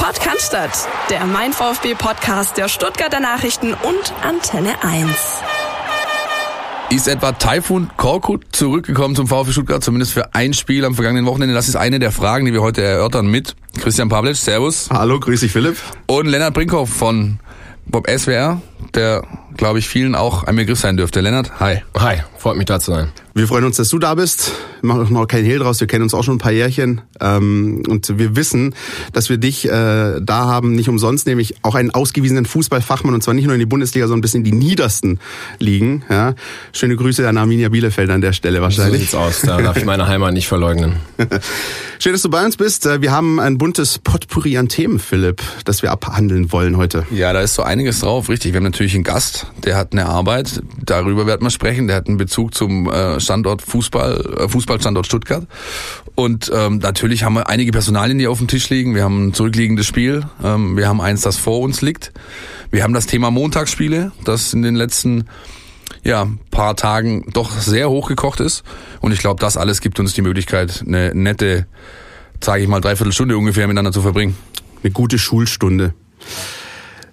[0.00, 0.56] Podcast,
[1.10, 5.10] der Mein VfB Podcast der Stuttgarter Nachrichten und Antenne 1.
[6.88, 11.54] Ist etwa Taifun Korkut zurückgekommen zum VfB Stuttgart, zumindest für ein Spiel am vergangenen Wochenende?
[11.54, 14.36] Das ist eine der Fragen, die wir heute erörtern mit Christian Pavlic.
[14.36, 14.88] Servus.
[14.90, 15.76] Hallo, grüß dich Philipp.
[16.06, 17.38] Und Lennart Brinkhoff von
[17.84, 18.62] Bob SWR,
[18.94, 19.22] der,
[19.60, 21.20] glaube ich, vielen auch ein Begriff sein dürfte.
[21.20, 21.82] Lennart, hi.
[21.94, 23.12] Hi, freut mich da zu sein.
[23.34, 24.52] Wir freuen uns, dass du da bist.
[24.80, 25.78] Wir machen noch keinen Hehl draus.
[25.78, 27.02] Wir kennen uns auch schon ein paar Jährchen.
[27.20, 28.74] Ähm, und wir wissen,
[29.12, 33.14] dass wir dich äh, da haben, nicht umsonst, nämlich auch einen ausgewiesenen Fußballfachmann.
[33.14, 35.20] Und zwar nicht nur in die Bundesliga, sondern bis in die niedersten
[35.58, 36.02] Ligen.
[36.10, 36.34] Ja.
[36.72, 39.10] Schöne Grüße an Arminia Bielefeld an der Stelle wahrscheinlich.
[39.10, 39.42] So sieht's aus.
[39.42, 40.96] Da darf ich meine Heimat nicht verleugnen.
[42.00, 42.86] Schön, dass du bei uns bist.
[42.86, 47.06] Äh, wir haben ein buntes Potpourri an Themen, Philipp, das wir abhandeln wollen heute.
[47.12, 48.52] Ja, da ist so einiges drauf, richtig.
[48.52, 50.62] Wir haben natürlich einen Gast, der hat eine Arbeit.
[50.84, 51.86] Darüber werden wir sprechen.
[51.86, 55.46] Der hat einen Bezug zum äh, Standort Fußball, äh, Fußballstandort Stuttgart.
[56.14, 58.94] Und ähm, natürlich haben wir einige Personalien, die auf dem Tisch liegen.
[58.94, 60.24] Wir haben ein zurückliegendes Spiel.
[60.42, 62.12] Ähm, wir haben eins, das vor uns liegt.
[62.70, 65.24] Wir haben das Thema Montagsspiele, das in den letzten
[66.02, 68.62] ja, paar Tagen doch sehr hochgekocht ist.
[69.00, 71.66] Und ich glaube, das alles gibt uns die Möglichkeit, eine nette,
[72.42, 74.36] sage ich mal, dreiviertel Stunde ungefähr miteinander zu verbringen.
[74.82, 75.94] Eine gute Schulstunde.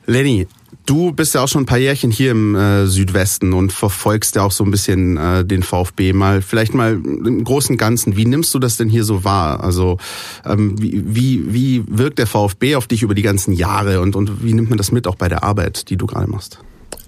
[0.05, 0.47] Lenny,
[0.87, 4.43] Du bist ja auch schon ein paar Jährchen hier im äh, Südwesten und verfolgst ja
[4.43, 6.41] auch so ein bisschen äh, den VfB mal.
[6.41, 9.61] Vielleicht mal im Großen und Ganzen, wie nimmst du das denn hier so wahr?
[9.61, 9.97] Also
[10.45, 14.45] ähm, wie, wie, wie wirkt der VfB auf dich über die ganzen Jahre und, und
[14.45, 16.59] wie nimmt man das mit auch bei der Arbeit, die du gerade machst?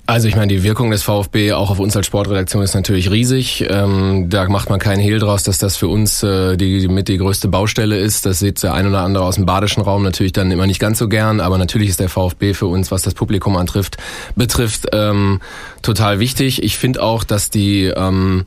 [0.09, 3.63] Also ich meine, die Wirkung des VfB auch auf uns als Sportredaktion ist natürlich riesig.
[3.69, 7.19] Ähm, da macht man keinen Hehl draus, dass das für uns äh, die mit die
[7.19, 8.25] größte Baustelle ist.
[8.25, 10.97] Das sieht der ein oder andere aus dem badischen Raum natürlich dann immer nicht ganz
[10.97, 13.97] so gern, aber natürlich ist der VfB für uns, was das Publikum antrifft,
[14.35, 15.41] betrifft, ähm,
[15.83, 16.63] total wichtig.
[16.63, 18.45] Ich finde auch, dass die ähm,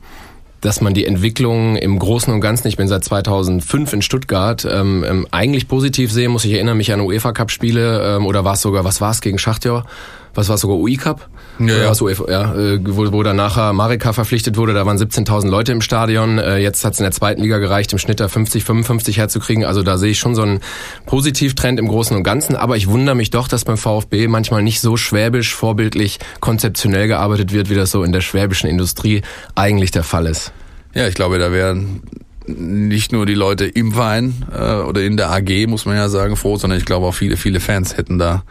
[0.59, 5.05] dass man die Entwicklung im Großen und Ganzen, ich bin seit 2005 in Stuttgart, ähm,
[5.07, 6.43] ähm, eigentlich positiv sehen muss.
[6.43, 9.21] Ich erinnere mich an UEFA Cup Spiele ähm, oder war es sogar, was war es
[9.21, 9.85] gegen Schachtjör?
[10.33, 11.29] Was war es sogar UI Cup?
[11.59, 11.93] Ja, ja.
[11.93, 15.81] So, ja äh, wo, wo dann nachher Marika verpflichtet wurde, da waren 17.000 Leute im
[15.81, 16.39] Stadion.
[16.39, 19.63] Äh, jetzt hat es in der zweiten Liga gereicht, im Schnitt da 50, 55 herzukriegen.
[19.63, 20.59] Also da sehe ich schon so einen
[21.05, 22.55] Positivtrend im Großen und Ganzen.
[22.55, 27.53] Aber ich wundere mich doch, dass beim VfB manchmal nicht so schwäbisch, vorbildlich, konzeptionell gearbeitet
[27.53, 29.21] wird, wie das so in der schwäbischen Industrie
[29.55, 30.51] eigentlich der Fall ist.
[30.95, 32.01] Ja, ich glaube, da wären
[32.47, 36.35] nicht nur die Leute im Verein äh, oder in der AG, muss man ja sagen,
[36.35, 38.43] froh, sondern ich glaube auch viele, viele Fans hätten da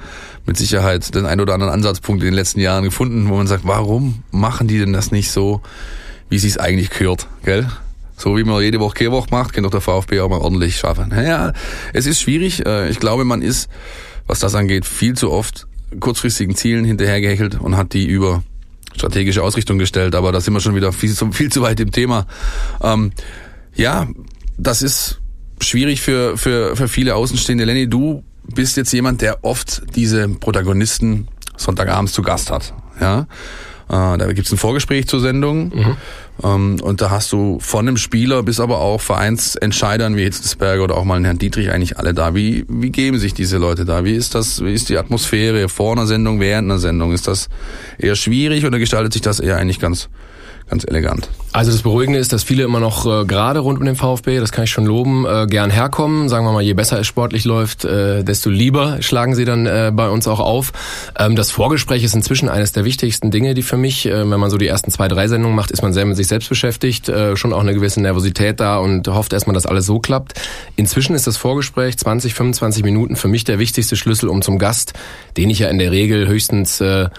[0.46, 3.66] mit Sicherheit den ein oder anderen Ansatzpunkt in den letzten Jahren gefunden, wo man sagt,
[3.66, 5.60] warum machen die denn das nicht so,
[6.28, 7.68] wie sie es eigentlich gehört, gell?
[8.16, 11.08] So wie man jede Woche Kehrwoche macht, kann doch der VfB auch mal ordentlich schaffen.
[11.08, 11.52] Naja,
[11.92, 12.64] es ist schwierig.
[12.64, 13.68] Äh, ich glaube, man ist,
[14.26, 15.66] was das angeht, viel zu oft
[15.98, 18.42] kurzfristigen Zielen hinterhergehechelt und hat die über
[18.94, 20.14] strategische Ausrichtung gestellt.
[20.14, 22.26] Aber da sind wir schon wieder viel, viel zu weit im Thema.
[22.82, 23.12] Ähm,
[23.74, 24.06] ja,
[24.56, 25.20] das ist
[25.60, 27.64] schwierig für, für, für viele Außenstehende.
[27.64, 28.22] Lenny, du
[28.54, 32.74] bist jetzt jemand, der oft diese Protagonisten Sonntagabends zu Gast hat.
[33.00, 33.26] Ja,
[33.92, 35.96] äh, da gibt's ein Vorgespräch zur Sendung mhm.
[36.42, 40.96] ähm, und da hast du von einem Spieler bis aber auch Vereinsentscheidern wie Hitzelsberger oder
[40.96, 42.34] auch mal einen Herrn Dietrich eigentlich alle da.
[42.34, 44.04] Wie, wie geben sich diese Leute da?
[44.04, 47.12] Wie ist das, wie ist die Atmosphäre vor einer Sendung, während einer Sendung?
[47.12, 47.48] Ist das
[47.98, 50.08] eher schwierig oder gestaltet sich das eher eigentlich ganz
[50.72, 51.28] ganz elegant.
[51.52, 54.52] Also das Beruhigende ist, dass viele immer noch äh, gerade rund um den VfB, das
[54.52, 56.30] kann ich schon loben, äh, gern herkommen.
[56.30, 59.92] Sagen wir mal, je besser es sportlich läuft, äh, desto lieber schlagen sie dann äh,
[59.94, 60.72] bei uns auch auf.
[61.18, 64.48] Ähm, das Vorgespräch ist inzwischen eines der wichtigsten Dinge, die für mich, äh, wenn man
[64.48, 67.36] so die ersten zwei, drei Sendungen macht, ist man sehr mit sich selbst beschäftigt, äh,
[67.36, 70.40] schon auch eine gewisse Nervosität da und hofft erstmal, dass alles so klappt.
[70.76, 74.94] Inzwischen ist das Vorgespräch 20, 25 Minuten für mich der wichtigste Schlüssel, um zum Gast,
[75.36, 77.10] den ich ja in der Regel höchstens äh,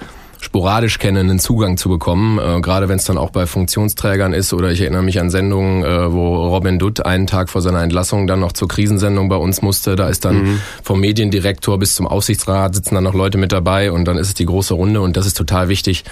[0.44, 2.38] sporadisch kenne, einen Zugang zu bekommen.
[2.38, 5.84] Äh, gerade wenn es dann auch bei Funktionsträgern ist oder ich erinnere mich an Sendungen,
[5.84, 9.62] äh, wo Robin Dutt einen Tag vor seiner Entlassung dann noch zur Krisensendung bei uns
[9.62, 9.96] musste.
[9.96, 10.62] Da ist dann mhm.
[10.84, 14.34] vom Mediendirektor bis zum Aufsichtsrat sitzen dann noch Leute mit dabei und dann ist es
[14.34, 16.04] die große Runde und das ist total wichtig,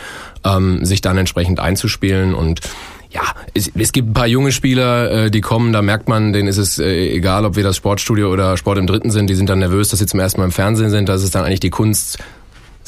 [0.45, 2.61] ähm, sich dann entsprechend einzuspielen und
[3.09, 6.47] ja, es, es gibt ein paar junge Spieler, äh, die kommen, da merkt man, denen
[6.47, 9.49] ist es äh, egal, ob wir das Sportstudio oder Sport im Dritten sind, die sind
[9.49, 11.09] dann nervös, dass sie zum ersten Mal im Fernsehen sind.
[11.09, 12.19] Das ist dann eigentlich die Kunst,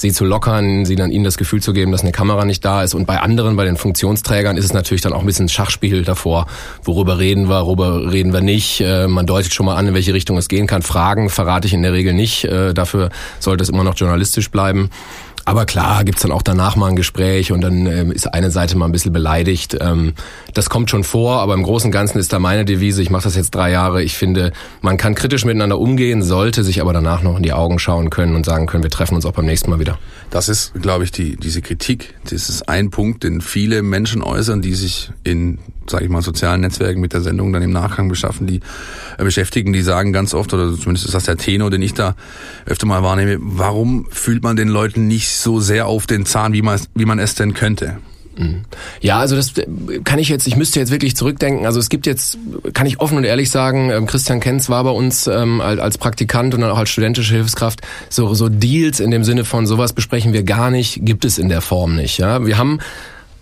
[0.04, 2.84] sie zu lockern, sie dann ihnen das Gefühl zu geben, dass eine Kamera nicht da
[2.84, 2.94] ist.
[2.94, 6.46] Und bei anderen, bei den Funktionsträgern, ist es natürlich dann auch ein bisschen Schachspiel davor.
[6.84, 8.82] Worüber reden wir, worüber reden wir nicht?
[8.82, 10.82] Äh, man deutet schon mal an, in welche Richtung es gehen kann.
[10.82, 12.44] Fragen verrate ich in der Regel nicht.
[12.44, 13.10] Äh, dafür
[13.40, 14.90] sollte es immer noch journalistisch bleiben.
[15.46, 18.78] Aber klar, gibt's dann auch danach mal ein Gespräch und dann ähm, ist eine Seite
[18.78, 19.78] mal ein bisschen beleidigt.
[19.80, 20.14] Ähm,
[20.54, 23.24] das kommt schon vor, aber im Großen und Ganzen ist da meine Devise, ich mache
[23.24, 27.24] das jetzt drei Jahre, ich finde, man kann kritisch miteinander umgehen, sollte sich aber danach
[27.24, 29.70] noch in die Augen schauen können und sagen können, wir treffen uns auch beim nächsten
[29.70, 30.00] Mal wieder.
[30.30, 34.62] Das ist, glaube ich, die, diese Kritik, das ist ein Punkt, den viele Menschen äußern,
[34.62, 38.48] die sich in, sage ich mal, sozialen Netzwerken mit der Sendung dann im Nachgang beschaffen,
[38.48, 38.62] die
[39.18, 42.16] äh, beschäftigen, die sagen ganz oft, oder zumindest ist das der Tenor, den ich da
[42.66, 46.62] öfter mal wahrnehme, warum fühlt man den Leuten nicht so sehr auf den Zahn, wie
[46.62, 47.98] man, wie man es denn könnte.
[48.38, 48.64] Mhm.
[49.02, 49.54] Ja, also das
[50.04, 51.66] kann ich jetzt, ich müsste jetzt wirklich zurückdenken.
[51.66, 52.38] Also es gibt jetzt,
[52.74, 56.54] kann ich offen und ehrlich sagen, ähm, Christian Kenz war bei uns ähm, als Praktikant
[56.54, 57.82] und dann auch als studentische Hilfskraft.
[58.10, 61.50] So, so Deals in dem Sinne von sowas besprechen wir gar nicht, gibt es in
[61.50, 62.18] der Form nicht.
[62.18, 62.80] Ja, wir haben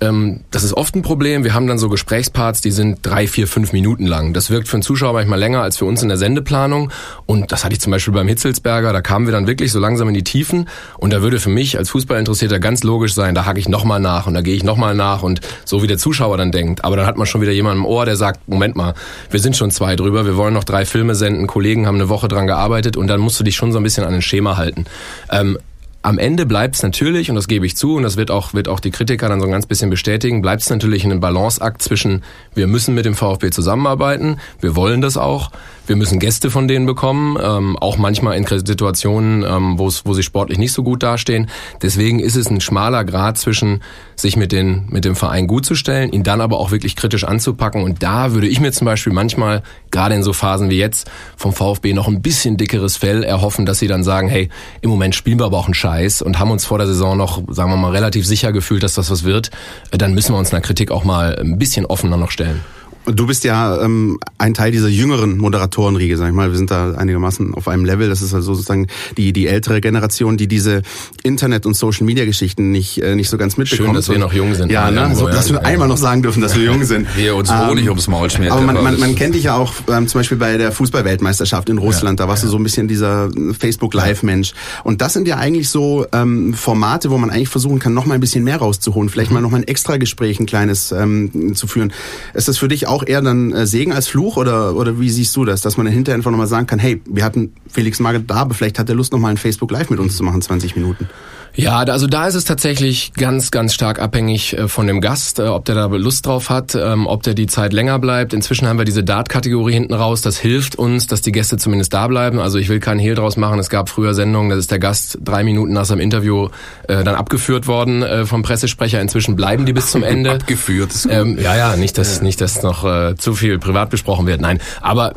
[0.02, 1.44] ähm, das ist oft ein Problem.
[1.44, 4.34] Wir haben dann so Gesprächsparts, die sind drei, vier, fünf Minuten lang.
[4.34, 6.92] Das wirkt für einen Zuschauer manchmal länger als für uns in der Sendeplanung.
[7.28, 8.94] Und das hatte ich zum Beispiel beim Hitzelsberger.
[8.94, 10.68] Da kamen wir dann wirklich so langsam in die Tiefen.
[10.98, 14.26] Und da würde für mich als Fußballinteressierter ganz logisch sein, da hake ich nochmal nach
[14.26, 16.84] und da gehe ich nochmal nach und so wie der Zuschauer dann denkt.
[16.84, 18.96] Aber dann hat man schon wieder jemanden im Ohr, der sagt, Moment mal,
[19.30, 22.28] wir sind schon zwei drüber, wir wollen noch drei Filme senden, Kollegen haben eine Woche
[22.28, 24.86] dran gearbeitet und dann musst du dich schon so ein bisschen an ein Schema halten.
[25.32, 25.58] Ähm,
[26.04, 28.68] am Ende bleibt es natürlich, und das gebe ich zu, und das wird auch, wird
[28.68, 31.82] auch die Kritiker dann so ein ganz bisschen bestätigen, bleibt es natürlich in einem Balanceakt
[31.82, 32.24] zwischen,
[32.56, 35.52] wir müssen mit dem VfB zusammenarbeiten, wir wollen das auch,
[35.88, 40.58] wir müssen Gäste von denen bekommen, ähm, auch manchmal in Situationen, ähm, wo sie sportlich
[40.58, 41.50] nicht so gut dastehen.
[41.82, 43.82] Deswegen ist es ein schmaler Grad zwischen
[44.16, 47.24] sich mit, den, mit dem Verein gut zu stellen, ihn dann aber auch wirklich kritisch
[47.24, 47.84] anzupacken.
[47.84, 51.54] Und da würde ich mir zum Beispiel manchmal, gerade in so Phasen wie jetzt, vom
[51.54, 54.50] VfB noch ein bisschen dickeres Fell erhoffen, dass sie dann sagen, hey,
[54.82, 57.42] im Moment spielen wir aber auch einen Scheiß und haben uns vor der Saison noch,
[57.50, 59.52] sagen wir mal, relativ sicher gefühlt, dass das was wird.
[59.92, 62.62] Dann müssen wir uns einer Kritik auch mal ein bisschen offener noch stellen.
[63.06, 66.52] Du bist ja ähm, ein Teil dieser jüngeren Moderatorenriege, sag ich mal.
[66.52, 68.10] Wir sind da einigermaßen auf einem Level.
[68.10, 68.88] Das ist also sozusagen
[69.18, 70.84] die die ältere Generation, die diese
[71.24, 73.88] Internet- und Social-Media-Geschichten nicht äh, nicht so ganz mitbekommt.
[73.88, 74.72] Schön, dass wir noch jung sind.
[74.72, 75.16] Ja, ne?
[75.16, 77.08] so, dass wir einmal noch sagen dürfen, dass wir jung sind.
[77.16, 78.54] Wir uns Honig ähm, ums Maul schmieren.
[78.54, 81.78] Aber man, man, man kennt dich ja auch ähm, zum Beispiel bei der Fußball-Weltmeisterschaft in
[81.78, 82.20] Russland.
[82.20, 82.48] Ja, da warst ja.
[82.48, 84.54] du so ein bisschen dieser Facebook-Live-Mensch.
[84.84, 88.16] Und das sind ja eigentlich so ähm, Formate, wo man eigentlich versuchen kann, noch mal
[88.16, 89.10] ein bisschen mehr rauszuholen.
[89.10, 89.36] Vielleicht mhm.
[89.36, 91.92] mal noch mal ein extra Gespräch, ein kleines ähm, zu führen.
[92.34, 95.36] Ist das für dich auch eher dann äh, Segen als Fluch oder, oder wie siehst
[95.36, 95.62] du das?
[95.62, 98.54] Dass man dann hinterher einfach nochmal sagen kann, hey, wir hatten Felix Magath da, aber
[98.54, 101.08] vielleicht hat er Lust, nochmal ein Facebook Live mit uns zu machen, 20 Minuten.
[101.56, 105.44] Ja, also da ist es tatsächlich ganz, ganz stark abhängig äh, von dem Gast, äh,
[105.44, 108.34] ob der da Lust drauf hat, ähm, ob der die Zeit länger bleibt.
[108.34, 110.22] Inzwischen haben wir diese Dart-Kategorie hinten raus.
[110.22, 112.40] Das hilft uns, dass die Gäste zumindest da bleiben.
[112.40, 113.60] Also ich will keinen Hehl draus machen.
[113.60, 116.48] Es gab früher Sendungen, da ist der Gast drei Minuten nach seinem Interview
[116.88, 119.02] äh, dann abgeführt worden äh, vom Pressesprecher.
[119.02, 120.32] Inzwischen bleiben die bis zum Ende.
[120.42, 120.92] abgeführt.
[120.92, 121.14] Ist gut.
[121.14, 122.24] Ähm, ja, ja, nicht, dass ja.
[122.24, 124.42] nicht, dass noch äh, zu viel privat besprochen wird.
[124.42, 125.14] Nein, aber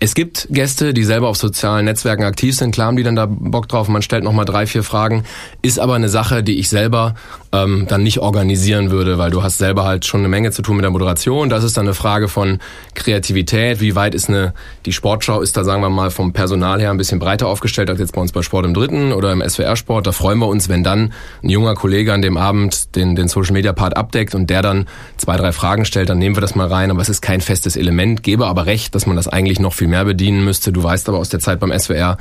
[0.00, 2.72] es gibt Gäste, die selber auf sozialen Netzwerken aktiv sind.
[2.72, 3.88] Klar haben die dann da Bock drauf.
[3.88, 5.24] Man stellt noch mal drei, vier Fragen.
[5.62, 7.14] Ist aber eine Sache, die ich selber
[7.52, 10.76] ähm, dann nicht organisieren würde, weil du hast selber halt schon eine Menge zu tun
[10.76, 11.48] mit der Moderation.
[11.48, 12.60] Das ist dann eine Frage von
[12.94, 13.80] Kreativität.
[13.80, 14.54] Wie weit ist eine,
[14.86, 17.98] die Sportschau ist da, sagen wir mal, vom Personal her ein bisschen breiter aufgestellt als
[17.98, 20.06] jetzt bei uns bei Sport im Dritten oder im SWR-Sport.
[20.06, 21.12] Da freuen wir uns, wenn dann
[21.42, 24.86] ein junger Kollege an dem Abend den, den Social-Media-Part abdeckt und der dann
[25.16, 26.90] zwei, drei Fragen stellt, dann nehmen wir das mal rein.
[26.92, 28.22] Aber es ist kein festes Element.
[28.22, 30.72] Gebe aber recht, dass man das eigentlich noch viel mehr bedienen müsste.
[30.72, 32.16] Du weißt aber aus der Zeit beim SWR,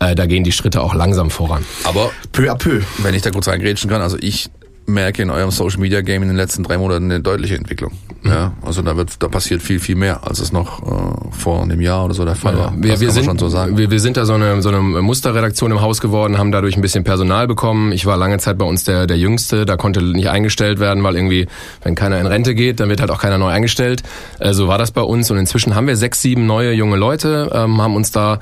[0.00, 1.64] äh, da gehen die Schritte auch langsam voran.
[1.84, 4.50] Aber peu à peu, wenn ich da kurz reingrätschen kann, also ich
[4.86, 7.92] merke in eurem Social Media Game in den letzten drei Monaten eine deutliche Entwicklung.
[8.22, 8.30] Mhm.
[8.30, 11.80] Ja, also da wird, da passiert viel, viel mehr, als es noch äh, vor einem
[11.80, 12.74] Jahr oder so der Fall ja, war.
[12.76, 16.00] Wir, wir sind, so wir, wir sind da so eine, so eine Musterredaktion im Haus
[16.00, 17.92] geworden, haben dadurch ein bisschen Personal bekommen.
[17.92, 21.16] Ich war lange Zeit bei uns der, der Jüngste, da konnte nicht eingestellt werden, weil
[21.16, 21.48] irgendwie,
[21.82, 24.02] wenn keiner in Rente geht, dann wird halt auch keiner neu eingestellt.
[24.38, 27.50] Äh, so war das bei uns und inzwischen haben wir sechs, sieben neue junge Leute,
[27.52, 28.38] ähm, haben uns da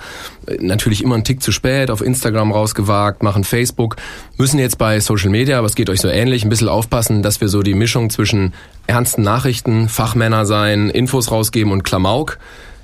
[0.58, 3.96] natürlich immer einen Tick zu spät auf Instagram rausgewagt, machen Facebook,
[4.36, 7.40] müssen jetzt bei Social Media, aber es geht euch so ähnlich, ein bisschen aufpassen, dass
[7.40, 8.54] wir so die Mischung zwischen
[8.86, 12.38] ernsten Nachrichten, Fachmänner sein, Infos rausgeben und Klamauk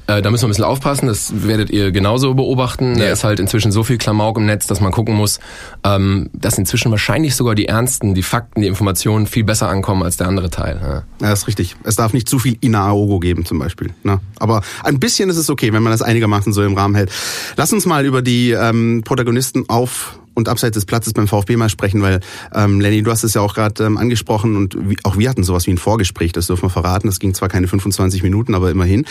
[0.08, 2.96] äh, da müssen wir ein bisschen aufpassen, das werdet ihr genauso beobachten.
[2.96, 3.06] Ja.
[3.06, 5.40] Da ist halt inzwischen so viel Klamauk im Netz, dass man gucken muss,
[5.82, 10.16] ähm, dass inzwischen wahrscheinlich sogar die Ernsten, die Fakten, die Informationen viel besser ankommen als
[10.16, 10.78] der andere Teil.
[10.80, 11.76] Ja, ja das ist richtig.
[11.82, 13.90] Es darf nicht zu viel Inaogo geben zum Beispiel.
[14.04, 14.20] Ne?
[14.38, 17.10] Aber ein bisschen ist es okay, wenn man das einigermaßen so im Rahmen hält.
[17.56, 21.70] Lass uns mal über die ähm, Protagonisten auf und abseits des Platzes beim VfB mal
[21.70, 22.20] sprechen, weil
[22.54, 25.42] ähm, Lenny, du hast es ja auch gerade ähm, angesprochen und wie, auch wir hatten
[25.42, 27.08] sowas wie ein Vorgespräch, das dürfen wir verraten.
[27.08, 29.06] Das ging zwar keine 25 Minuten, aber immerhin.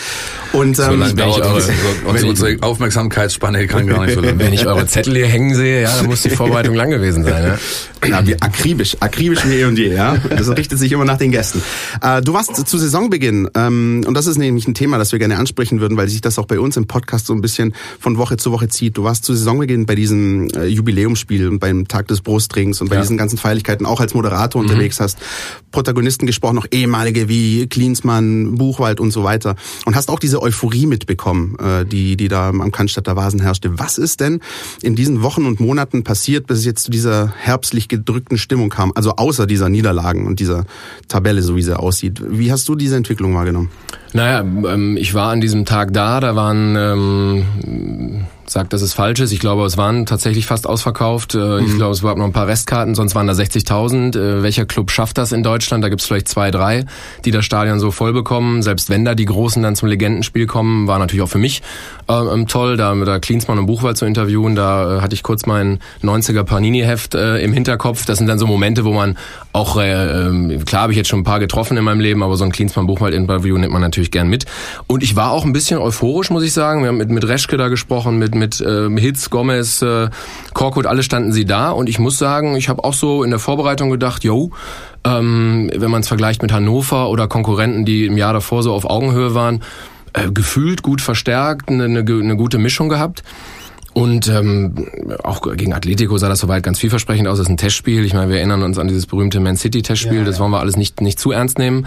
[0.52, 1.72] Und ähm, so lange dauert eure, so,
[2.06, 4.38] unsere, unsere Aufmerksamkeitsspanne kann gar nicht so lange.
[4.38, 7.58] Wenn ich eure Zettel hier hängen sehe, ja, dann muss die Vorbereitung lang gewesen sein.
[8.02, 9.92] Ja, ja wie akribisch, akribisch wie eh und je.
[9.92, 11.60] Ja, das richtet sich immer nach den Gästen.
[12.02, 15.38] Äh, du warst zu Saisonbeginn ähm, und das ist nämlich ein Thema, das wir gerne
[15.38, 18.36] ansprechen würden, weil sich das auch bei uns im Podcast so ein bisschen von Woche
[18.36, 18.96] zu Woche zieht.
[18.96, 22.88] Du warst zu Saisonbeginn bei diesem äh, Jubiläum Sturmspiel und beim Tag des Brustrings und
[22.88, 23.00] bei Ja.
[23.02, 25.18] diesen ganzen Feierlichkeiten auch als Moderator unterwegs hast,
[25.72, 30.86] Protagonisten gesprochen, noch ehemalige wie Klinsmann, Buchwald und so weiter und hast auch diese Euphorie
[30.86, 33.78] mitbekommen, äh, die, die da am Cannstatter Vasen herrschte.
[33.78, 34.40] Was ist denn
[34.82, 38.92] in diesen Wochen und Monaten passiert, bis es jetzt zu dieser herbstlich gedrückten Stimmung kam?
[38.94, 40.64] Also außer dieser Niederlagen und dieser
[41.08, 42.20] Tabelle, so wie sie aussieht.
[42.28, 43.70] Wie hast du diese Entwicklung wahrgenommen?
[44.12, 49.20] Naja, ähm, ich war an diesem Tag da, da waren, ähm, sagt, dass es falsch
[49.20, 51.34] ist, ich glaube, es waren tatsächlich fast ausverkauft.
[51.34, 54.16] Äh, Ich glaube, es gab noch ein paar Restkarten, sonst waren da 60.000.
[54.16, 55.82] Äh, welcher Club schafft das in Deutschland?
[55.82, 56.84] Da gibt's vielleicht zwei, drei,
[57.24, 58.62] die das Stadion so voll bekommen.
[58.62, 61.62] Selbst wenn da die Großen dann zum Legendenspiel kommen, war natürlich auch für mich
[62.08, 64.54] ähm, toll, da, da Klinsmann und Buchwald zu interviewen.
[64.54, 68.04] Da äh, hatte ich kurz mein 90er Panini-Heft äh, im Hinterkopf.
[68.04, 69.16] Das sind dann so Momente, wo man
[69.52, 72.36] auch, äh, ähm, klar habe ich jetzt schon ein paar getroffen in meinem Leben, aber
[72.36, 74.46] so ein Klinsmann-Buchwald-Interview nimmt man natürlich gern mit.
[74.86, 76.82] Und ich war auch ein bisschen euphorisch, muss ich sagen.
[76.82, 80.08] Wir haben mit, mit Reschke da gesprochen, mit, mit äh, Hitz, Gomez, äh,
[80.54, 81.70] Korkut, alle standen sie da.
[81.70, 84.52] Und ich muss sagen, ich habe auch so in der Vorbereitung gedacht, yo,
[85.04, 88.84] ähm, wenn man es vergleicht mit Hannover oder Konkurrenten, die im Jahr davor so auf
[88.84, 89.62] Augenhöhe waren,
[90.16, 93.22] äh, gefühlt gut verstärkt, eine, eine, eine gute Mischung gehabt.
[93.92, 94.88] Und ähm,
[95.22, 97.38] auch gegen Atletico sah das soweit ganz vielversprechend aus.
[97.38, 98.04] Das ist ein Testspiel.
[98.04, 100.24] Ich meine, wir erinnern uns an dieses berühmte Man City Testspiel.
[100.24, 101.86] das wollen wir alles nicht nicht zu ernst nehmen.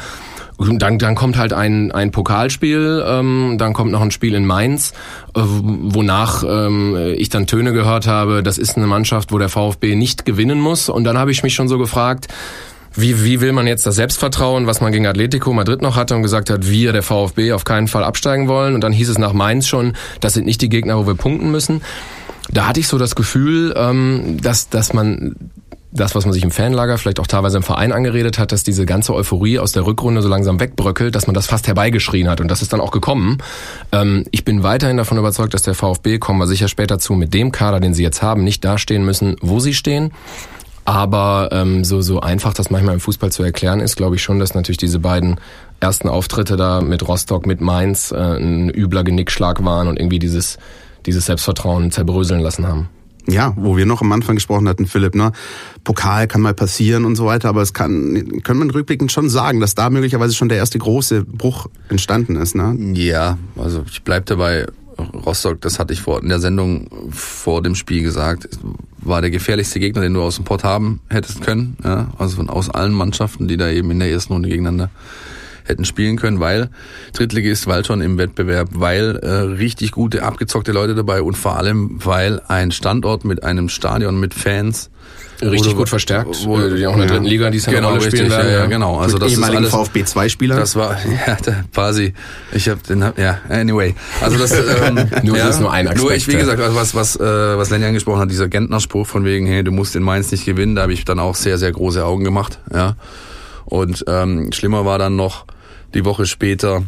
[0.58, 4.46] Und dann, dann kommt halt ein, ein Pokalspiel, ähm, dann kommt noch ein Spiel in
[4.46, 4.94] Mainz,
[5.36, 9.96] äh, wonach ähm, ich dann Töne gehört habe, das ist eine Mannschaft, wo der VfB
[9.96, 10.90] nicht gewinnen muss.
[10.90, 12.28] Und dann habe ich mich schon so gefragt,
[13.02, 16.22] wie, wie will man jetzt das Selbstvertrauen, was man gegen Atletico Madrid noch hatte und
[16.22, 18.76] gesagt hat, wir, der VfB, auf keinen Fall absteigen wollen.
[18.76, 21.52] Und dann hieß es nach Mainz schon, das sind nicht die Gegner, wo wir punkten
[21.52, 21.82] müssen.
[22.52, 25.36] Da hatte ich so das Gefühl, ähm, dass, dass man
[25.92, 28.86] das, was man sich im Fanlager, vielleicht auch teilweise im Verein angeredet hat, dass diese
[28.86, 32.42] ganze Euphorie aus der Rückrunde so langsam wegbröckelt, dass man das fast herbeigeschrien hat.
[32.42, 33.40] Und das ist dann auch gekommen.
[33.92, 37.34] Ähm, ich bin weiterhin davon überzeugt, dass der VfB, kommen wir sicher später zu, mit
[37.34, 40.12] dem Kader, den sie jetzt haben, nicht dastehen müssen, wo sie stehen.
[40.90, 44.40] Aber ähm, so, so einfach das manchmal im Fußball zu erklären ist, glaube ich schon,
[44.40, 45.40] dass natürlich diese beiden
[45.80, 50.58] ersten Auftritte da mit Rostock, mit Mainz äh, ein übler Genickschlag waren und irgendwie dieses,
[51.06, 52.90] dieses Selbstvertrauen zerbröseln lassen haben.
[53.28, 55.32] Ja, wo wir noch am Anfang gesprochen hatten, Philipp, ne?
[55.84, 59.60] Pokal kann mal passieren und so weiter, aber es kann, können man rückblickend schon sagen,
[59.60, 62.76] dass da möglicherweise schon der erste große Bruch entstanden ist, ne?
[62.96, 64.66] Ja, also ich bleib dabei.
[65.00, 68.50] Rostock, das hatte ich vor in der Sendung vor dem Spiel gesagt,
[68.98, 71.78] war der gefährlichste Gegner, den du aus dem Pott haben hättest können.
[71.84, 74.90] Ja, also von aus allen Mannschaften, die da eben in der ersten Runde gegeneinander
[75.70, 76.70] hätten spielen können, weil
[77.14, 82.00] Drittligist, weil schon im Wettbewerb, weil äh, richtig gute, abgezockte Leute dabei und vor allem,
[82.04, 84.90] weil ein Standort mit einem Stadion mit Fans
[85.42, 87.14] Richtig gut verstärkt, wo- äh, die auch in der ja.
[87.14, 88.52] dritten Liga, die es ja genau, eine Rolle richtig, spielen werden.
[88.52, 88.98] ja, ja, genau.
[88.98, 90.56] Also Mit das ist alles, VfB-2-Spieler.
[90.58, 90.98] das war,
[91.28, 92.14] ja, der Pasi,
[92.52, 93.96] ich habe den, ja, anyway.
[94.22, 96.76] Also das, ähm, Nur, ja, das ist nur ein Nur ich, wie Aspekt, gesagt, also
[96.76, 97.24] was, was, äh,
[97.58, 100.76] was Lenny angesprochen hat, dieser Gentner-Spruch von wegen, hey, du musst in Mainz nicht gewinnen,
[100.76, 102.96] da habe ich dann auch sehr, sehr große Augen gemacht, ja.
[103.64, 105.46] Und ähm, schlimmer war dann noch
[105.94, 106.84] die Woche später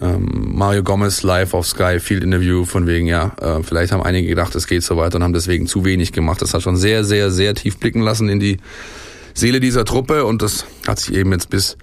[0.00, 4.28] ähm, Mario Gomez live auf Sky Field Interview von wegen, ja, äh, vielleicht haben einige
[4.28, 6.42] gedacht, es geht so weiter und haben deswegen zu wenig gemacht.
[6.42, 8.58] Das hat schon sehr, sehr, sehr tief blicken lassen in die
[9.34, 11.76] Seele dieser Truppe und das hat sich eben jetzt bis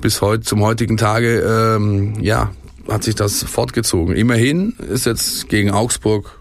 [0.00, 2.50] bis heute zum heutigen Tage ähm, ja
[2.88, 4.16] hat sich das fortgezogen.
[4.16, 6.40] Immerhin ist jetzt gegen Augsburg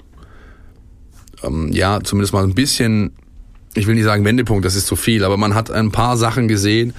[1.43, 3.11] ähm, ja zumindest mal ein bisschen
[3.75, 6.47] ich will nicht sagen Wendepunkt, das ist zu viel, aber man hat ein paar Sachen
[6.47, 6.93] gesehen,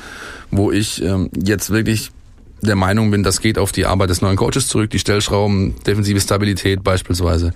[0.51, 2.13] wo ich ähm, jetzt wirklich
[2.63, 6.21] der Meinung bin, das geht auf die Arbeit des neuen Coaches zurück, die Stellschrauben, defensive
[6.21, 7.53] Stabilität beispielsweise.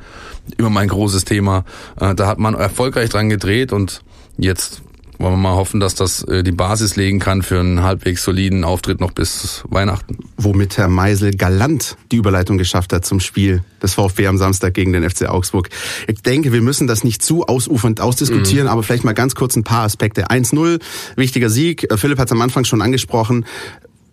[0.59, 1.65] Immer mein großes Thema.
[2.01, 4.03] Äh, da hat man erfolgreich dran gedreht und
[4.37, 4.83] jetzt
[5.19, 8.65] wollen wir mal hoffen, dass das äh, die Basis legen kann für einen halbwegs soliden
[8.65, 10.19] Auftritt noch bis Weihnachten.
[10.37, 14.93] womit Herr Meisel galant die Überleitung geschafft hat zum Spiel des VfB am Samstag gegen
[14.93, 15.71] den FC Augsburg.
[16.07, 19.65] Ich denke, wir müssen das nicht zu ausufernd ausdiskutieren, aber vielleicht mal ganz kurz ein
[19.65, 20.29] paar Aspekte.
[20.29, 20.81] 1-0,
[21.17, 21.87] wichtiger Sieg.
[21.97, 23.47] Philipp hat es am Anfang schon angesprochen.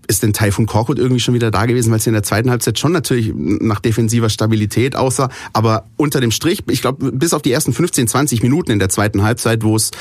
[0.08, 2.78] Ist denn Taifun Korkut irgendwie schon wieder da gewesen, weil es in der zweiten Halbzeit
[2.80, 7.52] schon natürlich nach defensiver Stabilität aussah, aber unter dem Strich, ich glaube, bis auf die
[7.52, 9.92] ersten 15, 20 Minuten in der zweiten Halbzeit, wo es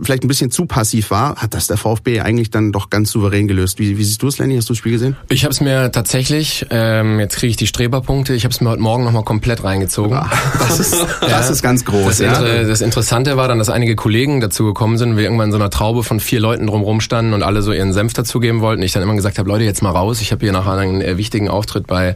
[0.00, 3.48] vielleicht ein bisschen zu passiv war, hat das der VfB eigentlich dann doch ganz souverän
[3.48, 3.78] gelöst.
[3.78, 4.56] Wie, wie siehst du es, Lenny?
[4.56, 5.16] Hast du das Spiel gesehen?
[5.28, 8.70] Ich habe es mir tatsächlich, ähm, jetzt kriege ich die Streberpunkte, ich habe es mir
[8.70, 10.18] heute Morgen nochmal komplett reingezogen.
[10.58, 12.18] Das ist, das ist ganz groß.
[12.18, 12.28] Das, ja.
[12.34, 15.58] Inter das Interessante war dann, dass einige Kollegen dazu gekommen sind, wir irgendwann in so
[15.58, 18.82] einer Traube von vier Leuten drumrum standen und alle so ihren Senf dazugeben wollten.
[18.82, 20.20] Ich dann immer gesagt habe, Leute, jetzt mal raus.
[20.20, 22.14] Ich habe hier nachher einen äh, wichtigen Auftritt bei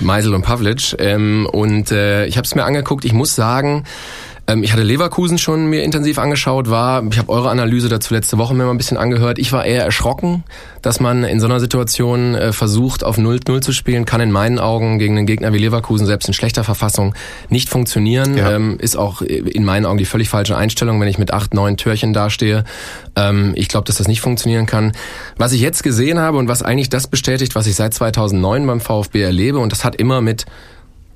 [0.00, 0.96] Meisel und Pavlic.
[0.98, 3.04] Ähm, und äh, ich habe es mir angeguckt.
[3.04, 3.84] Ich muss sagen,
[4.62, 8.54] ich hatte Leverkusen schon mir intensiv angeschaut, war, ich habe eure Analyse dazu letzte Woche
[8.54, 9.38] mir mal ein bisschen angehört.
[9.38, 10.44] Ich war eher erschrocken,
[10.82, 14.58] dass man in so einer Situation äh, versucht, auf 0-0 zu spielen, kann in meinen
[14.58, 17.14] Augen gegen einen Gegner wie Leverkusen selbst in schlechter Verfassung
[17.48, 18.36] nicht funktionieren.
[18.36, 18.52] Ja.
[18.52, 21.76] Ähm, ist auch in meinen Augen die völlig falsche Einstellung, wenn ich mit acht, neun
[21.76, 22.64] Türchen dastehe.
[23.16, 24.92] Ähm, ich glaube, dass das nicht funktionieren kann.
[25.36, 28.80] Was ich jetzt gesehen habe und was eigentlich das bestätigt, was ich seit 2009 beim
[28.80, 30.46] VfB erlebe, und das hat immer mit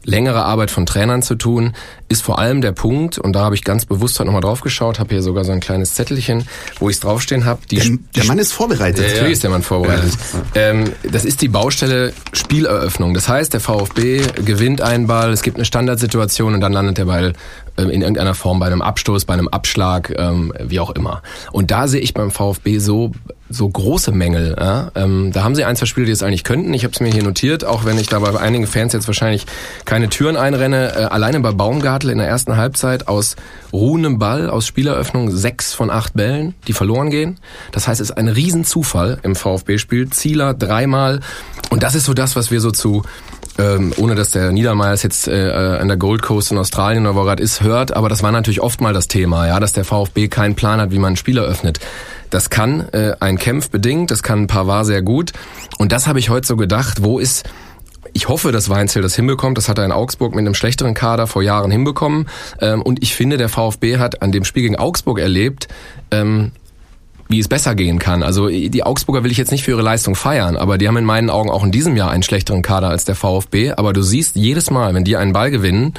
[0.05, 1.73] längere Arbeit von Trainern zu tun,
[2.09, 4.99] ist vor allem der Punkt, und da habe ich ganz bewusst heute nochmal drauf geschaut,
[4.99, 6.47] habe hier sogar so ein kleines Zettelchen,
[6.79, 7.61] wo ich es draufstehen habe.
[7.71, 7.85] Der,
[8.15, 8.99] der, Mann ist vorbereitet.
[8.99, 9.31] Natürlich ja, ja.
[9.31, 10.13] ist der Mann vorbereitet.
[10.55, 10.63] Ja.
[10.63, 13.15] Ähm, das ist die Baustelle Spieleröffnung.
[13.15, 17.07] Das heißt, der VfB gewinnt einen Ball, es gibt eine Standardsituation und dann landet der
[17.07, 17.33] Ball
[17.77, 21.23] in irgendeiner Form bei einem Abstoß, bei einem Abschlag, ähm, wie auch immer.
[21.53, 23.13] Und da sehe ich beim VfB so
[23.51, 24.57] so große Mängel.
[24.59, 24.91] Ja?
[24.95, 26.73] Ähm, da haben sie ein, zwei Spiele, die es eigentlich könnten.
[26.75, 29.47] Ich habe es mir hier notiert, auch wenn ich da bei einigen Fans jetzt wahrscheinlich
[29.85, 30.95] keine Türen einrenne.
[30.97, 33.37] Äh, alleine bei Baumgartel in der ersten Halbzeit aus
[33.73, 37.39] ruhendem Ball, aus Spieleröffnung sechs von acht Bällen, die verloren gehen.
[37.73, 40.11] Das heißt, es ist ein Riesenzufall im VfB-Spiel.
[40.11, 41.21] Zieler dreimal.
[41.71, 43.03] Und das ist so das, was wir so zu
[43.59, 47.23] ähm, ohne dass der Niedermeyer jetzt äh, an der Gold Coast in Australien oder wo
[47.23, 50.29] gerade ist, hört, aber das war natürlich oft mal das Thema, ja, dass der VfB
[50.29, 51.81] keinen Plan hat, wie man einen Spieler öffnet.
[52.31, 55.33] Das kann äh, ein Kämpf bedingt, das kann ein war sehr gut.
[55.79, 57.45] Und das habe ich heute so gedacht, wo ist
[58.17, 59.59] ich hoffe, dass Weinzel das hinbekommt.
[59.59, 62.29] Das hat er in Augsburg mit einem schlechteren Kader vor Jahren hinbekommen.
[62.61, 65.67] Ähm, und ich finde, der VfB hat an dem Spiel gegen Augsburg erlebt,
[66.13, 66.53] ähm,
[67.29, 68.23] wie es besser gehen kann.
[68.23, 71.05] Also die Augsburger will ich jetzt nicht für ihre Leistung feiern, aber die haben in
[71.05, 73.73] meinen Augen auch in diesem Jahr einen schlechteren Kader als der VfB.
[73.73, 75.95] Aber du siehst jedes Mal, wenn die einen Ball gewinnen,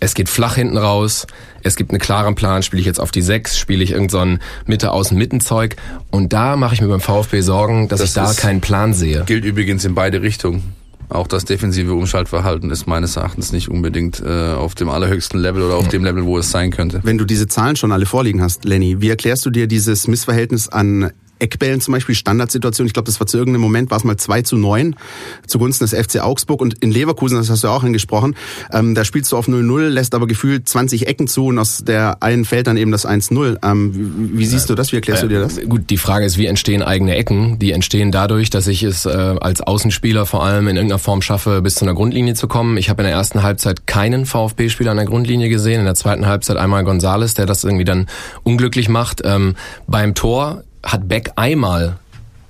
[0.00, 1.26] es geht flach hinten raus,
[1.62, 4.44] es gibt einen klaren Plan, spiele ich jetzt auf die Sechs, spiele ich irgendein so
[4.66, 5.76] Mitte-Außen-Mittenzeug
[6.10, 9.22] und da mache ich mir beim VfB Sorgen, dass das ich da keinen Plan sehe.
[9.26, 10.74] Gilt übrigens in beide Richtungen.
[11.12, 15.76] Auch das defensive Umschaltverhalten ist meines Erachtens nicht unbedingt äh, auf dem allerhöchsten Level oder
[15.76, 17.00] auf dem Level, wo es sein könnte.
[17.02, 20.68] Wenn du diese Zahlen schon alle vorliegen hast, Lenny, wie erklärst du dir dieses Missverhältnis
[20.68, 22.86] an Eckbällen zum Beispiel, Standardsituation.
[22.86, 24.96] Ich glaube, das war zu irgendeinem Moment, war es mal 2 zu 9
[25.46, 26.60] zugunsten des FC Augsburg.
[26.60, 28.36] Und in Leverkusen, das hast du auch angesprochen,
[28.72, 32.22] ähm, da spielst du auf 0-0, lässt aber gefühlt 20 Ecken zu und aus der
[32.22, 33.58] einen fällt dann eben das 1-0.
[33.62, 34.92] Ähm, wie, wie, siehst du das?
[34.92, 35.60] Wie erklärst äh, du dir das?
[35.68, 37.58] Gut, die Frage ist, wie entstehen eigene Ecken?
[37.58, 41.60] Die entstehen dadurch, dass ich es äh, als Außenspieler vor allem in irgendeiner Form schaffe,
[41.62, 42.76] bis zu einer Grundlinie zu kommen.
[42.76, 45.80] Ich habe in der ersten Halbzeit keinen VfB-Spieler an der Grundlinie gesehen.
[45.80, 48.06] In der zweiten Halbzeit einmal Gonzales, der das irgendwie dann
[48.42, 49.22] unglücklich macht.
[49.24, 49.54] Ähm,
[49.86, 51.96] beim Tor hat Beck einmal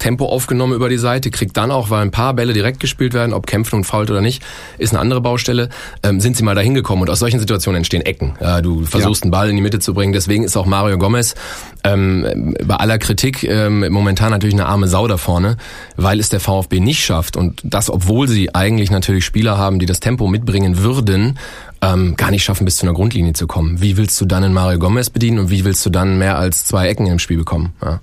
[0.03, 3.33] Tempo aufgenommen über die Seite, kriegt dann auch, weil ein paar Bälle direkt gespielt werden,
[3.33, 4.43] ob kämpfen und fault oder nicht,
[4.77, 5.69] ist eine andere Baustelle,
[6.03, 8.35] ähm, sind sie mal dahin gekommen und aus solchen Situationen entstehen Ecken.
[8.41, 9.27] Äh, du versuchst ja.
[9.27, 11.37] einen Ball in die Mitte zu bringen, deswegen ist auch Mario Gomez
[11.85, 15.57] ähm, bei aller Kritik ähm, momentan natürlich eine arme Sau da vorne,
[15.97, 19.87] weil es der VfB nicht schafft und das, obwohl sie eigentlich natürlich Spieler haben, die
[19.87, 21.39] das Tempo mitbringen würden,
[21.81, 23.81] ähm, gar nicht schaffen, bis zu einer Grundlinie zu kommen.
[23.81, 26.65] Wie willst du dann einen Mario Gomez bedienen und wie willst du dann mehr als
[26.65, 27.73] zwei Ecken im Spiel bekommen?
[27.81, 28.01] Ja.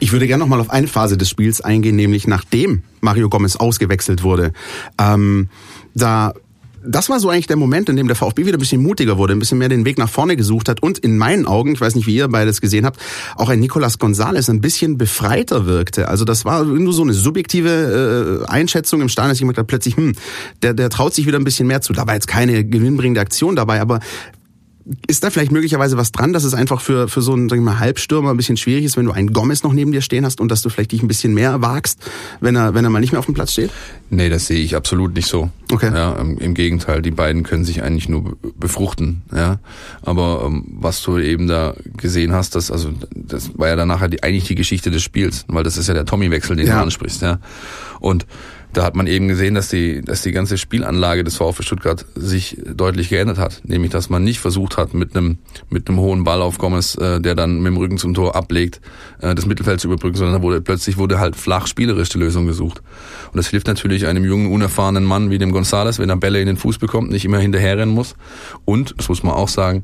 [0.00, 3.56] Ich würde gerne noch mal auf eine Phase des Spiels eingehen, nämlich nachdem Mario Gomez
[3.56, 4.52] ausgewechselt wurde.
[4.98, 5.48] Ähm,
[5.94, 6.32] da
[6.82, 9.34] das war so eigentlich der Moment, in dem der VfB wieder ein bisschen mutiger wurde,
[9.34, 11.94] ein bisschen mehr den Weg nach vorne gesucht hat und in meinen Augen, ich weiß
[11.94, 12.98] nicht, wie ihr beides gesehen habt,
[13.36, 16.08] auch ein Nicolas Gonzalez ein bisschen befreiter wirkte.
[16.08, 19.66] Also das war nur so eine subjektive äh, Einschätzung im Stadion, dass ich gemerkt habe,
[19.66, 20.14] plötzlich, hm,
[20.62, 21.92] der, der traut sich wieder ein bisschen mehr zu.
[21.92, 24.00] Da war jetzt keine gewinnbringende Aktion dabei, aber
[25.06, 27.72] ist da vielleicht möglicherweise was dran, dass es einfach für, für so einen sagen wir
[27.72, 30.40] mal, Halbstürmer ein bisschen schwierig ist, wenn du einen Gomez noch neben dir stehen hast
[30.40, 32.00] und dass du vielleicht dich ein bisschen mehr wagst,
[32.40, 33.70] wenn er, wenn er mal nicht mehr auf dem Platz steht?
[34.10, 35.50] Nee, das sehe ich absolut nicht so.
[35.70, 35.90] Okay.
[35.94, 39.22] Ja, im, im Gegenteil, die beiden können sich eigentlich nur befruchten.
[39.34, 39.60] Ja,
[40.02, 44.08] aber ähm, was du eben da gesehen hast, das also das war ja dann nachher
[44.08, 46.76] die, eigentlich die Geschichte des Spiels, weil das ist ja der Tommy-Wechsel, den ja.
[46.76, 47.22] du ansprichst.
[47.22, 47.38] Ja,
[48.00, 48.26] und
[48.72, 52.58] da hat man eben gesehen, dass die, dass die ganze Spielanlage des VfB Stuttgart sich
[52.64, 53.62] deutlich geändert hat.
[53.64, 57.20] Nämlich, dass man nicht versucht hat, mit einem, mit einem hohen Ball auf Gomez, äh,
[57.20, 58.80] der dann mit dem Rücken zum Tor ablegt,
[59.20, 62.46] äh, das Mittelfeld zu überbrücken, sondern da wurde, plötzlich wurde halt flach spielerisch die Lösung
[62.46, 62.82] gesucht.
[63.32, 66.46] Und das hilft natürlich einem jungen, unerfahrenen Mann wie dem Gonzales, wenn er Bälle in
[66.46, 68.14] den Fuß bekommt, nicht immer hinterherrennen muss.
[68.64, 69.82] Und, das muss man auch sagen,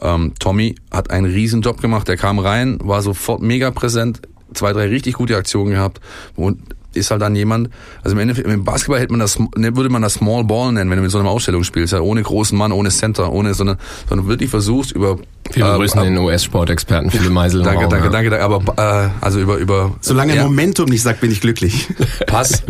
[0.00, 2.08] ähm, Tommy hat einen riesen Job gemacht.
[2.08, 4.22] Der kam rein, war sofort mega präsent,
[4.54, 6.00] zwei, drei richtig gute Aktionen gehabt
[6.34, 6.60] und
[6.94, 7.70] ist halt dann jemand,
[8.02, 10.90] also im Endeffekt, im Basketball hätte man das, ne, würde man das Small Ball nennen,
[10.90, 13.78] wenn du mit so einer Ausstellung spielst, ja, ohne großen Mann, ohne Center, ohne, sondern,
[14.08, 15.18] sondern wirklich versuchst über
[15.50, 17.62] Viele äh, Grüßen äh, den US-Sportexperten, viele Meisel.
[17.62, 18.12] Danke, Raum, danke, ja.
[18.12, 19.96] danke, danke, aber äh, also über über.
[20.00, 20.44] Solange ja.
[20.44, 21.88] Momentum nicht sagt, bin ich glücklich.
[22.26, 22.62] Pass,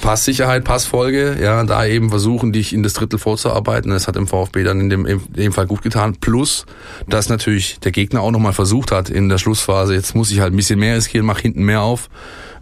[0.00, 3.90] Passsicherheit, Passfolge, ja, da eben versuchen, dich in das Drittel vorzuarbeiten.
[3.90, 6.16] Das hat im VfB dann in dem, in dem Fall gut getan.
[6.20, 6.66] Plus,
[7.08, 9.94] dass natürlich der Gegner auch nochmal versucht hat in der Schlussphase.
[9.94, 12.10] Jetzt muss ich halt ein bisschen mehr riskieren, mach hinten mehr auf.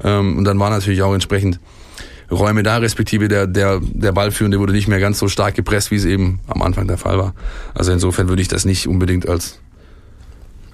[0.02, 1.60] Ähm, und dann war natürlich auch entsprechend
[2.30, 5.96] Räume da, respektive der, der, der Ballführende wurde nicht mehr ganz so stark gepresst, wie
[5.96, 7.34] es eben am Anfang der Fall war.
[7.74, 9.60] Also insofern würde ich das nicht unbedingt als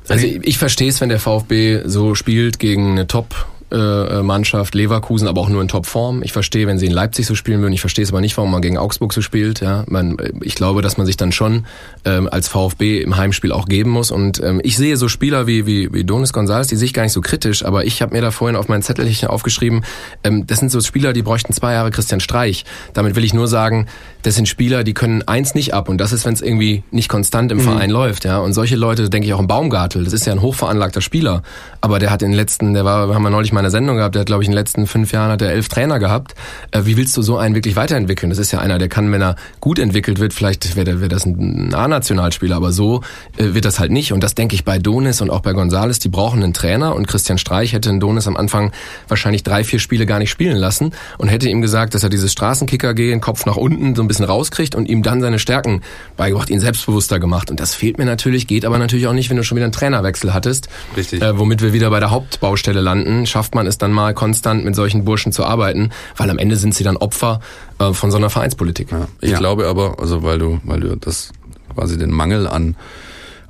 [0.09, 5.29] Also ich, ich verstehe es, wenn der VfB so spielt gegen eine Top Mannschaft, Leverkusen,
[5.29, 6.23] aber auch nur in Topform.
[6.23, 7.73] Ich verstehe, wenn sie in Leipzig so spielen würden.
[7.73, 9.61] Ich verstehe es aber nicht, warum man gegen Augsburg so spielt.
[9.61, 11.67] Ja, man, ich glaube, dass man sich dann schon
[12.05, 14.11] ähm, als VfB im Heimspiel auch geben muss.
[14.11, 17.03] Und ähm, ich sehe so Spieler wie wie, wie Donis González, die sehe ich gar
[17.03, 19.85] nicht so kritisch, aber ich habe mir da vorhin auf mein Zettelchen aufgeschrieben,
[20.25, 22.65] ähm, das sind so Spieler, die bräuchten zwei Jahre Christian Streich.
[22.95, 23.87] Damit will ich nur sagen,
[24.23, 27.09] das sind Spieler, die können eins nicht ab und das ist, wenn es irgendwie nicht
[27.09, 27.63] konstant im mhm.
[27.63, 28.25] Verein läuft.
[28.25, 30.05] Ja, und solche Leute, denke ich auch im Baumgartel.
[30.05, 31.43] Das ist ja ein hochveranlagter Spieler,
[31.81, 34.14] aber der hat in den letzten, der war, haben wir neulich mal eine Sendung gehabt,
[34.14, 36.35] der hat, glaube ich, in den letzten fünf Jahren hat er elf Trainer gehabt.
[36.70, 38.31] Äh, wie willst du so einen wirklich weiterentwickeln?
[38.31, 41.25] Das ist ja einer, der kann, wenn er gut entwickelt wird, vielleicht wäre wär das
[41.25, 43.03] ein A-Nationalspieler, aber so
[43.37, 44.12] äh, wird das halt nicht.
[44.12, 47.07] Und das denke ich bei Donis und auch bei Gonzales, die brauchen einen Trainer und
[47.07, 48.73] Christian Streich hätte einen Donis am Anfang
[49.09, 52.33] wahrscheinlich drei, vier Spiele gar nicht spielen lassen und hätte ihm gesagt, dass er dieses
[52.33, 55.83] Straßenkicker gehen, Kopf nach unten so ein bisschen rauskriegt und ihm dann seine Stärken
[56.16, 57.51] beigebracht, ihn selbstbewusster gemacht.
[57.51, 59.73] Und das fehlt mir natürlich, geht aber natürlich auch nicht, wenn du schon wieder einen
[59.73, 60.68] Trainerwechsel hattest.
[60.96, 61.23] Richtig.
[61.23, 63.27] Äh, womit wir wieder bei der Hauptbaustelle landen.
[63.27, 66.75] Schafft man es dann mal konstant mit solchen Burschen zu arbeiten, weil am Ende sind
[66.75, 67.41] sie dann Opfer
[67.79, 68.91] äh, von so einer Vereinspolitik.
[68.91, 69.39] Ja, ich ja.
[69.39, 71.33] glaube aber, also weil du, weil du das
[71.75, 72.77] quasi den Mangel an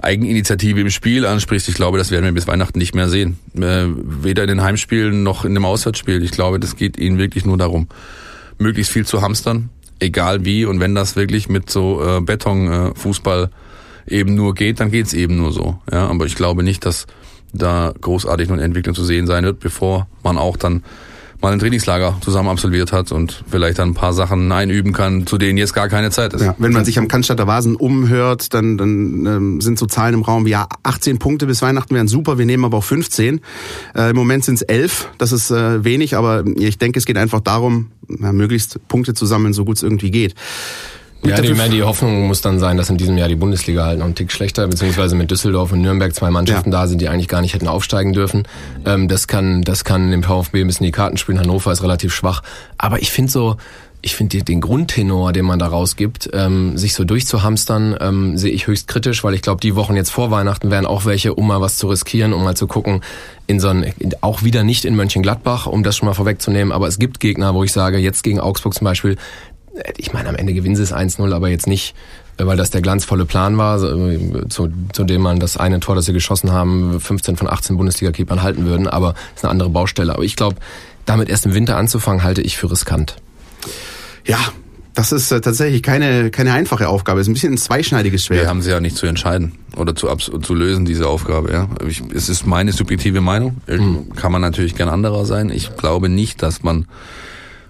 [0.03, 3.39] Eigeninitiative im Spiel ansprichst, ich glaube, das werden wir bis Weihnachten nicht mehr sehen.
[3.55, 6.23] Äh, weder in den Heimspielen noch in dem Auswärtsspiel.
[6.23, 7.89] Ich glaube, das geht ihnen wirklich nur darum,
[8.59, 10.65] möglichst viel zu hamstern, egal wie.
[10.65, 13.49] Und wenn das wirklich mit so äh, Betonfußball äh,
[14.11, 15.79] eben nur geht, dann geht's eben nur so.
[15.91, 17.07] Ja, aber ich glaube nicht, dass
[17.53, 20.83] da großartig noch eine Entwicklung zu sehen sein wird, bevor man auch dann
[21.41, 25.39] mal ein Trainingslager zusammen absolviert hat und vielleicht dann ein paar Sachen einüben kann, zu
[25.39, 26.43] denen jetzt gar keine Zeit ist.
[26.43, 30.23] Ja, wenn man sich am Cannstatter Vasen umhört, dann, dann ähm, sind so Zahlen im
[30.23, 33.41] Raum wie ja, 18 Punkte bis Weihnachten wären super, wir nehmen aber auch 15.
[33.95, 37.17] Äh, Im Moment sind es 11, das ist äh, wenig, aber ich denke, es geht
[37.17, 40.35] einfach darum, ja, möglichst Punkte zu sammeln, so gut es irgendwie geht.
[41.23, 43.99] Ja, die, meine, die Hoffnung muss dann sein, dass in diesem Jahr die Bundesliga halt
[43.99, 46.81] noch einen Tick schlechter, beziehungsweise mit Düsseldorf und Nürnberg zwei Mannschaften ja.
[46.81, 48.45] da sind, die eigentlich gar nicht hätten aufsteigen dürfen.
[48.87, 51.39] Ähm, das kann, das kann dem VfB ein bisschen die Karten spielen.
[51.39, 52.43] Hannover ist relativ schwach.
[52.79, 53.57] Aber ich finde so,
[54.03, 58.67] ich finde den Grundtenor, den man da rausgibt, ähm, sich so durchzuhamstern, ähm, sehe ich
[58.67, 61.61] höchst kritisch, weil ich glaube, die Wochen jetzt vor Weihnachten wären auch welche, um mal
[61.61, 63.03] was zu riskieren, um mal zu gucken,
[63.47, 66.99] in so ein, auch wieder nicht in Mönchengladbach, um das schon mal vorwegzunehmen, aber es
[66.99, 69.17] gibt Gegner, wo ich sage, jetzt gegen Augsburg zum Beispiel,
[69.97, 71.95] ich meine, am Ende gewinnen sie es 1-0, aber jetzt nicht,
[72.37, 75.95] äh, weil das der glanzvolle Plan war, äh, zu, zu dem man das eine Tor,
[75.95, 80.15] das sie geschossen haben, 15 von 18 Bundesliga-Keepern halten würden, aber ist eine andere Baustelle.
[80.15, 80.57] Aber ich glaube,
[81.07, 83.17] damit erst im Winter anzufangen, halte ich für riskant.
[84.25, 84.39] Ja,
[84.95, 87.21] das ist äh, tatsächlich keine, keine einfache Aufgabe.
[87.21, 88.43] Es ist ein bisschen ein zweischneidiges Schwert.
[88.43, 91.53] Wir haben sie ja nicht zu entscheiden oder zu, zu lösen, diese Aufgabe.
[91.53, 91.69] Ja.
[91.87, 93.59] Ich, es ist meine subjektive Meinung.
[93.67, 94.15] Mhm.
[94.17, 95.51] Kann man natürlich gern anderer sein.
[95.51, 96.87] Ich glaube nicht, dass man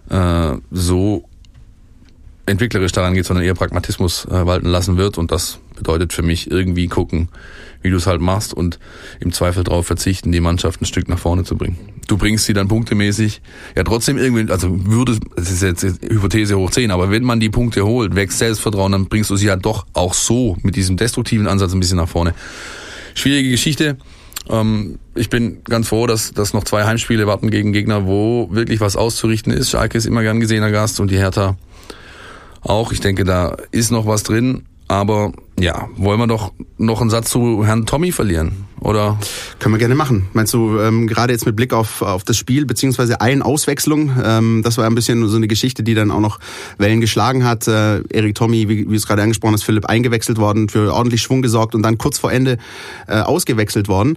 [0.08, 1.28] äh, so
[2.50, 5.18] entwicklerisch daran geht, sondern eher Pragmatismus äh, walten lassen wird.
[5.18, 7.28] Und das bedeutet für mich irgendwie gucken,
[7.82, 8.78] wie du es halt machst und
[9.20, 11.78] im Zweifel darauf verzichten, die Mannschaft ein Stück nach vorne zu bringen.
[12.06, 13.40] Du bringst sie dann punktemäßig,
[13.76, 17.48] ja trotzdem irgendwie, also würde, das ist jetzt Hypothese hoch 10, aber wenn man die
[17.48, 21.46] Punkte holt, wächst Selbstvertrauen, dann bringst du sie ja doch auch so mit diesem destruktiven
[21.46, 22.34] Ansatz ein bisschen nach vorne.
[23.14, 23.96] Schwierige Geschichte.
[24.48, 28.80] Ähm, ich bin ganz froh, dass, dass noch zwei Heimspiele warten gegen Gegner, wo wirklich
[28.80, 29.70] was auszurichten ist.
[29.70, 31.56] Schalke ist immer gern gesehener Gast und die Hertha
[32.62, 32.92] auch.
[32.92, 34.64] Ich denke, da ist noch was drin.
[34.90, 39.20] Aber ja, wollen wir doch noch einen Satz zu Herrn Tommy verlieren, oder?
[39.60, 40.26] Können wir gerne machen.
[40.32, 44.62] Meinst du, ähm, gerade jetzt mit Blick auf, auf das Spiel, beziehungsweise ein Auswechslung, ähm,
[44.64, 46.40] das war ein bisschen so eine Geschichte, die dann auch noch
[46.78, 47.68] Wellen geschlagen hat.
[47.68, 51.40] Äh, Erik Tommy, wie, wie es gerade angesprochen hast, Philipp eingewechselt worden, für ordentlich Schwung
[51.40, 52.58] gesorgt und dann kurz vor Ende
[53.06, 54.16] äh, ausgewechselt worden.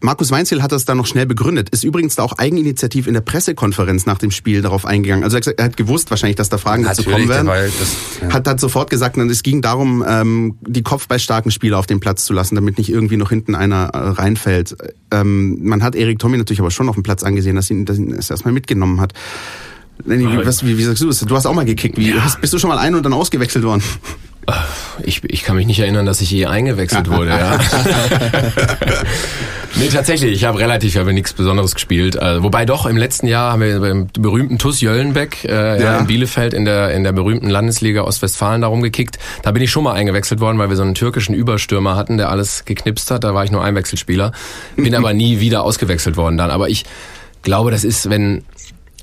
[0.00, 1.70] Markus Weinziel hat das dann noch schnell begründet.
[1.70, 5.24] Ist übrigens da auch eigeninitiativ in der Pressekonferenz nach dem Spiel darauf eingegangen.
[5.24, 7.46] Also er hat gewusst wahrscheinlich, dass da Fragen dazu kommen werden.
[7.46, 8.32] Das, ja.
[8.32, 12.34] Hat dann sofort gesagt, es ging darum, ähm, die kopfballstarken Spieler auf den Platz zu
[12.34, 14.76] lassen, damit nicht irgendwie noch hinten einer äh, reinfällt.
[15.10, 17.96] Ähm, man hat Erik Tommy natürlich aber schon auf dem Platz angesehen, dass ihn, dass
[17.96, 19.14] ihn es erstmal mitgenommen hat.
[20.04, 21.20] Lenny, wie, was, wie, wie sagst du das?
[21.20, 21.96] Du hast auch mal gekickt.
[21.96, 22.22] Wie, ja.
[22.40, 23.82] bist du schon mal ein und dann ausgewechselt worden?
[25.02, 27.30] Ich, ich kann mich nicht erinnern, dass ich je eingewechselt wurde.
[27.30, 27.58] ja.
[29.76, 30.32] nee, tatsächlich.
[30.32, 32.16] Ich habe relativ, ich habe nichts Besonderes gespielt.
[32.16, 35.98] Also, wobei doch im letzten Jahr haben wir beim berühmten TuS Jöllenbeck äh, ja.
[35.98, 39.18] in Bielefeld in der in der berühmten Landesliga Ostwestfalen darum gekickt.
[39.42, 42.30] Da bin ich schon mal eingewechselt worden, weil wir so einen türkischen Überstürmer hatten, der
[42.30, 43.24] alles geknipst hat.
[43.24, 44.30] Da war ich nur Einwechselspieler.
[44.76, 46.50] Bin aber nie wieder ausgewechselt worden dann.
[46.50, 46.84] Aber ich
[47.42, 48.44] glaube, das ist, wenn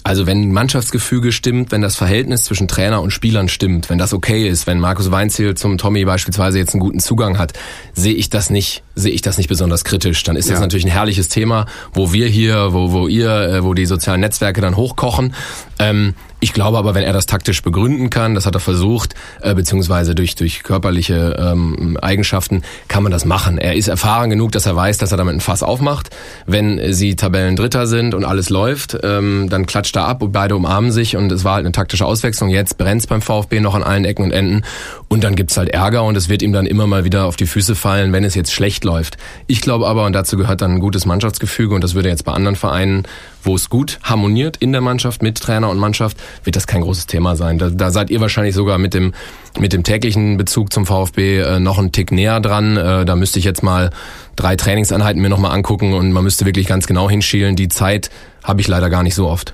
[0.03, 4.47] also wenn Mannschaftsgefüge stimmt, wenn das Verhältnis zwischen Trainer und Spielern stimmt, wenn das okay
[4.49, 7.53] ist, wenn Markus Weinziel zum Tommy beispielsweise jetzt einen guten Zugang hat,
[7.93, 10.21] sehe ich das nicht, sehe ich das nicht besonders kritisch.
[10.23, 10.59] Dann ist das ja.
[10.61, 14.59] natürlich ein herrliches Thema, wo wir hier, wo, wo ihr, äh, wo die sozialen Netzwerke
[14.59, 15.33] dann hochkochen.
[15.79, 19.55] Ähm, Ich glaube aber, wenn er das taktisch begründen kann, das hat er versucht, äh,
[19.55, 23.57] beziehungsweise durch, durch körperliche ähm, Eigenschaften, kann man das machen.
[23.57, 26.09] Er ist erfahren genug, dass er weiß, dass er damit ein Fass aufmacht.
[26.45, 30.91] Wenn sie Tabellendritter sind und alles läuft, ähm, dann klatscht er ab und beide umarmen
[30.91, 32.49] sich und es war halt eine taktische Auswechslung.
[32.49, 34.63] Jetzt brennt's beim VfB noch an allen Ecken und Enden
[35.13, 37.45] und dann gibt's halt Ärger und es wird ihm dann immer mal wieder auf die
[37.45, 39.17] Füße fallen, wenn es jetzt schlecht läuft.
[39.45, 42.31] Ich glaube aber, und dazu gehört dann ein gutes Mannschaftsgefüge und das würde jetzt bei
[42.31, 43.03] anderen Vereinen,
[43.43, 47.05] wo es gut harmoniert in der Mannschaft mit Trainer und Mannschaft, wird das kein großes
[47.05, 47.59] Thema sein.
[47.59, 49.13] Da, da seid ihr wahrscheinlich sogar mit dem
[49.59, 52.75] mit dem täglichen Bezug zum VfB äh, noch einen Tick näher dran.
[52.75, 53.91] Äh, da müsste ich jetzt mal
[54.35, 57.55] drei Trainingseinheiten mir nochmal angucken und man müsste wirklich ganz genau hinschielen.
[57.55, 58.09] Die Zeit
[58.43, 59.53] habe ich leider gar nicht so oft.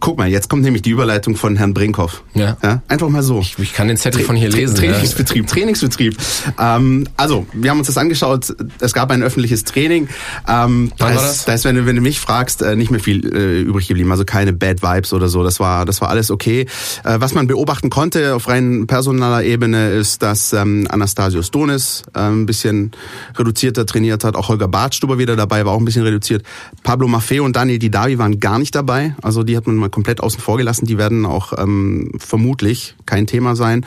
[0.00, 2.24] Guck mal, jetzt kommt nämlich die Überleitung von Herrn Brinkhoff.
[2.34, 2.56] Ja.
[2.62, 3.40] ja einfach mal so.
[3.40, 4.74] Ich, ich kann den Zettel von hier lesen.
[4.74, 5.50] Trainingsbetrieb, ja.
[5.50, 6.16] Trainingsbetrieb.
[6.58, 8.54] Ähm, also, wir haben uns das angeschaut.
[8.80, 10.08] Es gab ein öffentliches Training.
[10.48, 13.26] Ähm, da, ist, da ist, wenn du, wenn du mich fragst, äh, nicht mehr viel
[13.26, 14.10] äh, übrig geblieben.
[14.10, 15.44] Also keine Bad Vibes oder so.
[15.44, 16.66] Das war, das war alles okay.
[17.04, 22.20] Äh, was man beobachten konnte auf rein personaler Ebene ist, dass ähm, Anastasios Donis äh,
[22.20, 22.92] ein bisschen
[23.36, 24.34] reduzierter trainiert hat.
[24.34, 26.42] Auch Holger Bartstuber wieder dabei, war auch ein bisschen reduziert.
[26.82, 29.14] Pablo Maffeo und Daniel Didavi waren gar nicht dabei.
[29.20, 30.86] Also die hat man mal komplett außen vor gelassen.
[30.86, 33.84] Die werden auch ähm, vermutlich kein Thema sein.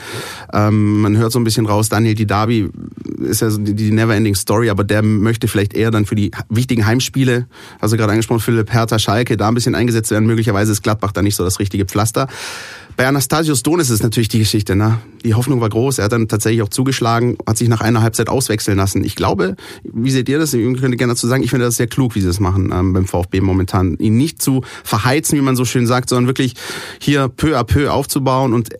[0.52, 2.70] Ähm, man hört so ein bisschen raus, Daniel Didavi
[3.20, 6.30] ist ja so die, die Neverending Story, aber der möchte vielleicht eher dann für die
[6.48, 7.46] wichtigen Heimspiele,
[7.80, 10.26] also gerade angesprochen, Philipp Hertha, Schalke, da ein bisschen eingesetzt werden.
[10.26, 12.28] Möglicherweise ist Gladbach da nicht so das richtige Pflaster.
[12.96, 14.76] Bei Anastasios Donis ist natürlich die Geschichte.
[14.76, 14.98] Ne?
[15.24, 15.98] Die Hoffnung war groß.
[15.98, 19.02] Er hat dann tatsächlich auch zugeschlagen, hat sich nach einer Halbzeit auswechseln lassen.
[19.02, 20.54] Ich glaube, wie seht ihr das?
[20.54, 22.92] Ich könnte gerne dazu sagen, ich finde das sehr klug, wie sie das machen ähm,
[22.92, 23.96] beim VfB momentan.
[23.98, 26.54] Ihn nicht zu verheizen, wie man so schön sagt, sondern wirklich
[27.00, 28.70] hier peu à peu aufzubauen und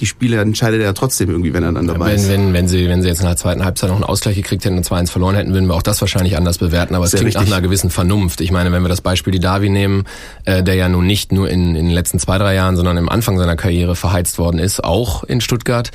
[0.00, 2.28] die Spiele entscheidet er trotzdem irgendwie, wenn er dann dabei wenn, ist.
[2.28, 4.76] Wenn, wenn, sie, wenn sie jetzt in der zweiten Halbzeit noch einen Ausgleich gekriegt hätten
[4.76, 6.94] und 2-1 verloren hätten, würden wir auch das wahrscheinlich anders bewerten.
[6.94, 7.50] Aber Sehr es klingt richtig.
[7.50, 8.40] nach einer gewissen Vernunft.
[8.40, 10.04] Ich meine, wenn wir das Beispiel die Davi nehmen,
[10.44, 13.08] äh, der ja nun nicht nur in, in den letzten zwei, drei Jahren, sondern im
[13.08, 15.90] Anfang seiner Karriere verheizt worden ist, auch in Stuttgart,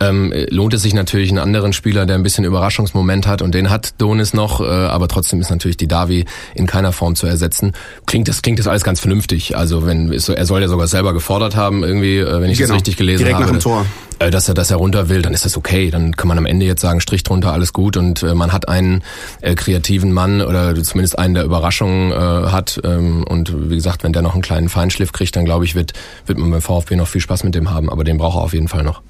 [0.00, 3.70] ähm, lohnt es sich natürlich einen anderen Spieler, der ein bisschen Überraschungsmoment hat und den
[3.70, 7.72] hat Donis noch, äh, aber trotzdem ist natürlich die Davi in keiner Form zu ersetzen.
[8.06, 9.56] Klingt das klingt das alles ganz vernünftig.
[9.56, 12.68] Also wenn er soll ja sogar selber gefordert haben irgendwie, äh, wenn ich genau.
[12.68, 13.45] das richtig gelesen habe.
[13.46, 13.86] Nach dem Tor.
[14.18, 15.90] Äh, dass er dass er runter will, dann ist das okay.
[15.90, 18.68] Dann kann man am Ende jetzt sagen Strich drunter, alles gut und äh, man hat
[18.68, 19.02] einen
[19.42, 24.12] äh, kreativen Mann oder zumindest einen, der Überraschungen äh, hat ähm, und wie gesagt, wenn
[24.12, 25.92] der noch einen kleinen Feinschliff kriegt, dann glaube ich wird
[26.24, 27.90] wird man beim VfB noch viel Spaß mit dem haben.
[27.90, 29.02] Aber den braucht er auf jeden Fall noch.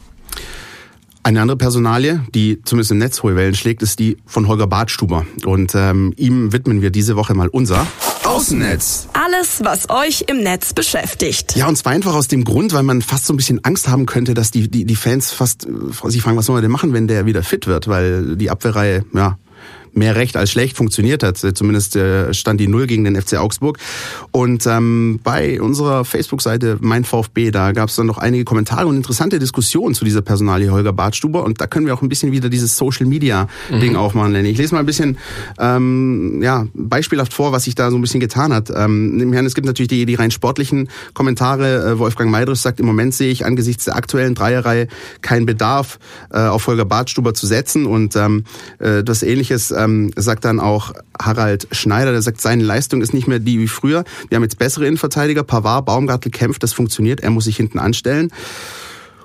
[1.22, 5.26] Eine andere Personalie, die zumindest im Netz hohe Wellen schlägt, ist die von Holger Bartstuber.
[5.44, 7.84] Und ähm, ihm widmen wir diese Woche mal unser
[8.36, 9.08] Außennetz.
[9.14, 11.56] Alles, was euch im Netz beschäftigt.
[11.56, 14.04] Ja, und zwar einfach aus dem Grund, weil man fast so ein bisschen Angst haben
[14.04, 16.92] könnte, dass die, die, die Fans fast äh, sich fragen, was soll er denn machen,
[16.92, 19.38] wenn der wieder fit wird, weil die Abwehrreihe, ja,
[19.96, 21.38] mehr recht als schlecht funktioniert hat.
[21.38, 23.78] Zumindest äh, stand die Null gegen den FC Augsburg.
[24.30, 28.96] Und ähm, bei unserer Facebook-Seite Mein VfB, da gab es dann noch einige Kommentare und
[28.96, 31.44] interessante Diskussionen zu dieser Personalie Holger Bartstuber.
[31.44, 33.96] Und da können wir auch ein bisschen wieder dieses Social-Media-Ding mhm.
[33.96, 34.50] aufmachen, Lenny.
[34.50, 35.16] Ich lese mal ein bisschen
[35.58, 38.70] ähm, ja, beispielhaft vor, was sich da so ein bisschen getan hat.
[38.74, 41.92] Ähm, es gibt natürlich die, die rein sportlichen Kommentare.
[41.92, 44.88] Äh, Wolfgang Meidrich sagt, im Moment sehe ich angesichts der aktuellen Dreierreihe
[45.22, 45.98] keinen Bedarf,
[46.30, 47.86] äh, auf Holger Bartstuber zu setzen.
[47.86, 48.44] Und ähm,
[48.78, 53.14] äh, das Ähnliches äh, ähm, sagt dann auch Harald Schneider, der sagt, seine Leistung ist
[53.14, 54.04] nicht mehr die wie früher.
[54.28, 55.42] Wir haben jetzt bessere Innenverteidiger.
[55.42, 57.20] Pavard, Baumgartel kämpft, das funktioniert.
[57.20, 58.30] Er muss sich hinten anstellen.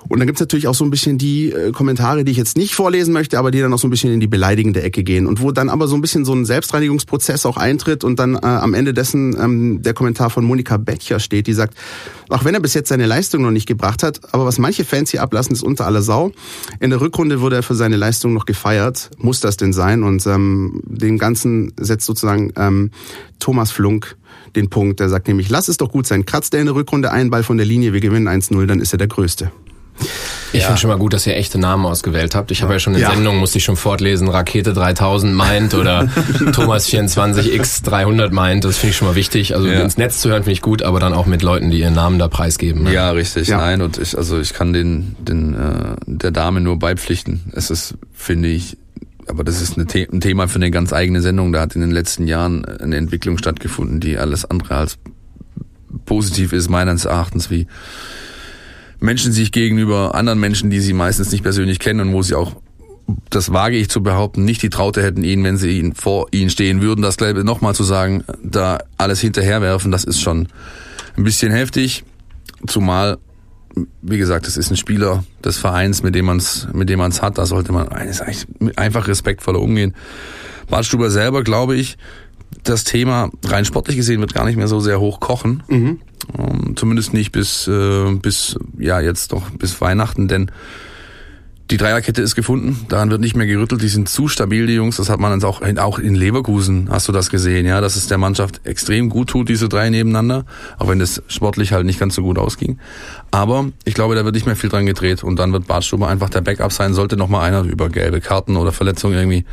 [0.08, 2.74] Und dann gibt's natürlich auch so ein bisschen die äh, Kommentare, die ich jetzt nicht
[2.74, 5.26] vorlesen möchte, aber die dann auch so ein bisschen in die beleidigende Ecke gehen.
[5.26, 8.38] Und wo dann aber so ein bisschen so ein Selbstreinigungsprozess auch eintritt und dann äh,
[8.40, 11.76] am Ende dessen ähm, der Kommentar von Monika Bettcher steht, die sagt,
[12.28, 15.10] auch wenn er bis jetzt seine Leistung noch nicht gebracht hat, aber was manche Fans
[15.10, 16.32] hier ablassen, ist unter aller Sau.
[16.80, 19.10] In der Rückrunde wurde er für seine Leistung noch gefeiert.
[19.18, 20.02] Muss das denn sein?
[20.02, 22.90] Und ähm, dem Ganzen setzt sozusagen ähm,
[23.38, 24.16] Thomas Flunk
[24.56, 25.00] den Punkt.
[25.00, 26.26] Der sagt nämlich, lass es doch gut sein.
[26.26, 28.92] Kratzt er in der Rückrunde einen Ball von der Linie, wir gewinnen 1-0, dann ist
[28.92, 29.50] er der Größte.
[30.52, 30.66] Ich ja.
[30.66, 32.50] finde schon mal gut, dass ihr echte Namen ausgewählt habt.
[32.50, 33.10] Ich habe ja schon in ja.
[33.10, 36.08] Sendungen, musste ich schon fortlesen, Rakete 3000 meint oder
[36.52, 38.64] Thomas 24X 300 meint.
[38.64, 39.54] Das finde ich schon mal wichtig.
[39.54, 39.80] Also ja.
[39.80, 42.18] ins Netz zu hören finde ich gut, aber dann auch mit Leuten, die ihren Namen
[42.18, 42.84] da preisgeben.
[42.84, 42.92] Ne?
[42.92, 43.48] Ja, richtig.
[43.48, 43.58] Ja.
[43.58, 47.40] Nein, und ich, also ich kann den, den äh, der Dame nur beipflichten.
[47.52, 48.76] Es ist, finde ich,
[49.28, 51.52] aber das ist The ein Thema für eine ganz eigene Sendung.
[51.52, 54.98] Da hat in den letzten Jahren eine Entwicklung stattgefunden, die alles andere als
[56.04, 57.66] positiv ist, meines Erachtens, wie
[59.02, 62.56] Menschen sich gegenüber anderen Menschen, die sie meistens nicht persönlich kennen und wo sie auch
[63.30, 66.50] das wage ich zu behaupten, nicht die Traute hätten ihnen, wenn sie ihnen vor ihnen
[66.50, 70.48] stehen würden, das gleiche nochmal zu sagen, da alles hinterherwerfen, das ist schon
[71.16, 72.04] ein bisschen heftig.
[72.66, 73.18] Zumal,
[74.02, 77.10] wie gesagt, das ist ein Spieler des Vereins, mit dem man es, mit dem man
[77.10, 77.88] es hat, da sollte man
[78.76, 79.94] einfach respektvoller umgehen.
[80.70, 81.98] Bartstuber selber, glaube ich,
[82.64, 85.62] das Thema rein sportlich gesehen wird gar nicht mehr so sehr hoch kochen.
[85.68, 86.00] Mhm.
[86.38, 90.50] Ähm, zumindest nicht bis, äh, bis, ja, jetzt doch bis Weihnachten, denn
[91.72, 94.98] die Dreierkette ist gefunden, daran wird nicht mehr gerüttelt, die sind zu stabil, die Jungs,
[94.98, 98.18] das hat man auch, auch in Leverkusen, hast du das gesehen, ja, dass es der
[98.18, 100.44] Mannschaft extrem gut tut, diese drei nebeneinander,
[100.78, 102.78] auch wenn es sportlich halt nicht ganz so gut ausging.
[103.30, 106.28] Aber ich glaube, da wird nicht mehr viel dran gedreht und dann wird Bartstuber einfach
[106.28, 109.46] der Backup sein, sollte nochmal einer über gelbe Karten oder Verletzungen irgendwie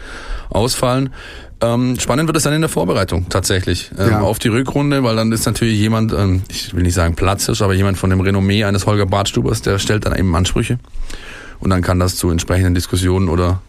[0.49, 1.11] ausfallen.
[1.61, 4.21] Ähm, spannend wird es dann in der Vorbereitung tatsächlich ähm, ja.
[4.21, 7.73] auf die Rückrunde, weil dann ist natürlich jemand, ähm, ich will nicht sagen Platzhirsch, aber
[7.73, 10.79] jemand von dem Renommee eines Holger Bartstubers, der stellt dann eben Ansprüche
[11.59, 13.61] und dann kann das zu entsprechenden Diskussionen oder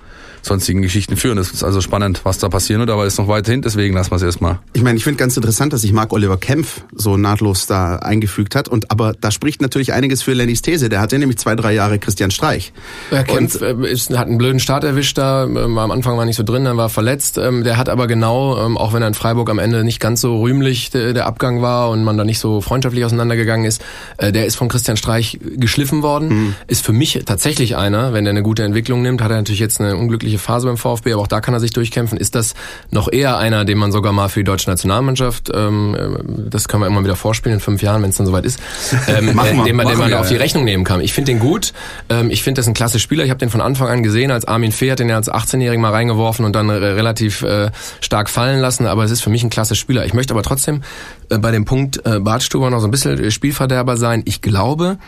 [0.42, 1.38] sonstigen Geschichten führen.
[1.38, 4.16] Es ist also spannend, was da passieren wird, aber ist noch weiterhin, deswegen lassen wir
[4.16, 4.58] es erstmal.
[4.72, 8.54] Ich meine, ich finde ganz interessant, dass sich Marc Oliver Kempf so nahtlos da eingefügt
[8.54, 8.68] hat.
[8.68, 10.88] Und aber da spricht natürlich einiges für Lennys These.
[10.88, 12.72] Der hatte nämlich zwei, drei Jahre Christian Streich.
[13.10, 16.24] Ja, Kempf und, äh, ist, hat einen blöden Start erwischt da, ähm, am Anfang war
[16.24, 17.38] nicht so drin, dann war verletzt.
[17.38, 20.20] Ähm, der hat aber genau, ähm, auch wenn er in Freiburg am Ende nicht ganz
[20.20, 23.82] so rühmlich der Abgang war und man da nicht so freundschaftlich auseinandergegangen ist,
[24.18, 26.28] äh, der ist von Christian Streich geschliffen worden.
[26.28, 26.54] Mhm.
[26.66, 29.80] Ist für mich tatsächlich einer, wenn der eine gute Entwicklung nimmt, hat er natürlich jetzt
[29.80, 32.18] eine unglückliche unglückliche Phase beim VfB, aber auch da kann er sich durchkämpfen.
[32.18, 32.54] Ist das
[32.90, 36.82] noch eher einer, den man sogar mal für die deutsche Nationalmannschaft, ähm, äh, das können
[36.82, 38.60] wir immer wieder vorspielen in fünf Jahren, wenn es dann soweit ist,
[39.08, 41.00] ähm, äh, den man, den man auf die Rechnung nehmen kann.
[41.00, 41.72] Ich finde den gut.
[42.08, 43.24] Ähm, ich finde das ein klasse Spieler.
[43.24, 45.80] Ich habe den von Anfang an gesehen, als Armin Fee hat den ja als 18-Jährigen
[45.80, 48.86] mal reingeworfen und dann relativ äh, stark fallen lassen.
[48.86, 50.04] Aber es ist für mich ein klasse Spieler.
[50.04, 50.82] Ich möchte aber trotzdem
[51.28, 54.22] äh, bei dem Punkt äh, Bartstuber noch so ein bisschen Spielverderber sein.
[54.24, 54.98] Ich glaube,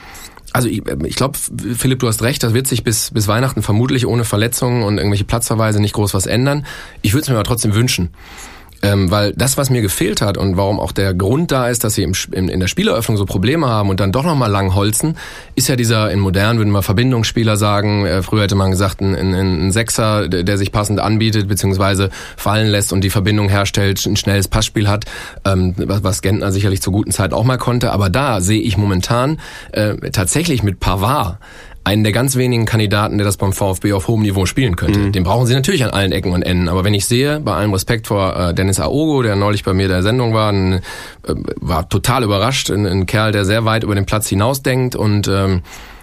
[0.53, 4.07] also ich, ich glaube, Philipp, du hast recht, das wird sich bis, bis Weihnachten vermutlich
[4.07, 6.67] ohne Verletzungen und irgendwelche Platzverweise nicht groß was ändern.
[7.01, 8.11] Ich würde es mir aber trotzdem wünschen.
[8.83, 11.95] Ähm, weil das, was mir gefehlt hat und warum auch der Grund da ist, dass
[11.95, 15.17] sie im, in, in der Spieleröffnung so Probleme haben und dann doch nochmal lang holzen,
[15.55, 19.15] ist ja dieser, in modern würden wir Verbindungsspieler sagen, äh, früher hätte man gesagt, ein,
[19.15, 24.17] ein, ein Sechser, der, sich passend anbietet, beziehungsweise fallen lässt und die Verbindung herstellt, ein
[24.17, 25.05] schnelles Passspiel hat,
[25.45, 27.93] ähm, was, was Gentner sicherlich zur guten Zeit auch mal konnte.
[27.93, 29.39] Aber da sehe ich momentan
[29.73, 31.39] äh, tatsächlich mit Pavard
[31.85, 35.01] einen der ganz wenigen Kandidaten, der das beim VfB auf hohem Niveau spielen könnte.
[35.01, 35.13] Mhm.
[35.13, 36.69] Den brauchen sie natürlich an allen Ecken und Enden.
[36.69, 39.89] Aber wenn ich sehe, bei allem Respekt vor äh, Dennis Aogo, der neulich bei mir
[39.89, 40.81] der Sendung war, ein, äh,
[41.57, 42.71] war total überrascht.
[42.71, 45.63] Ein, ein, Kerl, der sehr weit über den Platz hinausdenkt und ähm,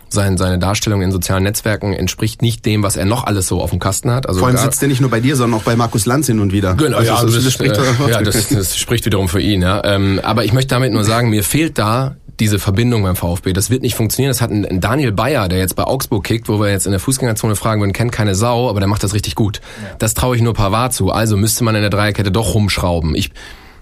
[0.10, 3.70] sein, seine Darstellung in sozialen Netzwerken entspricht nicht dem, was er noch alles so auf
[3.70, 4.28] dem Kasten hat.
[4.28, 6.40] Also Vor allem sitzt er nicht nur bei dir, sondern auch bei Markus Lanz hin
[6.40, 6.76] und wieder.
[6.76, 9.62] Genau, ja, das, das, spricht, äh, ja das, das spricht wiederum für ihn.
[9.62, 9.84] Ja.
[9.86, 13.54] Ähm, aber ich möchte damit nur sagen, mir fehlt da diese Verbindung beim VfB.
[13.54, 14.30] Das wird nicht funktionieren.
[14.30, 17.00] Das hat ein, Daniel Bayer, der jetzt bei Augsburg kickt, wo wir jetzt in der
[17.00, 19.62] Fußgängerzone fragen würden, kennt keine Sau, aber der macht das richtig gut.
[19.82, 19.96] Ja.
[20.00, 21.12] Das traue ich nur Pavard zu.
[21.12, 23.16] Also müsste man in der Dreierkette doch rumschrauben.
[23.16, 23.32] Ich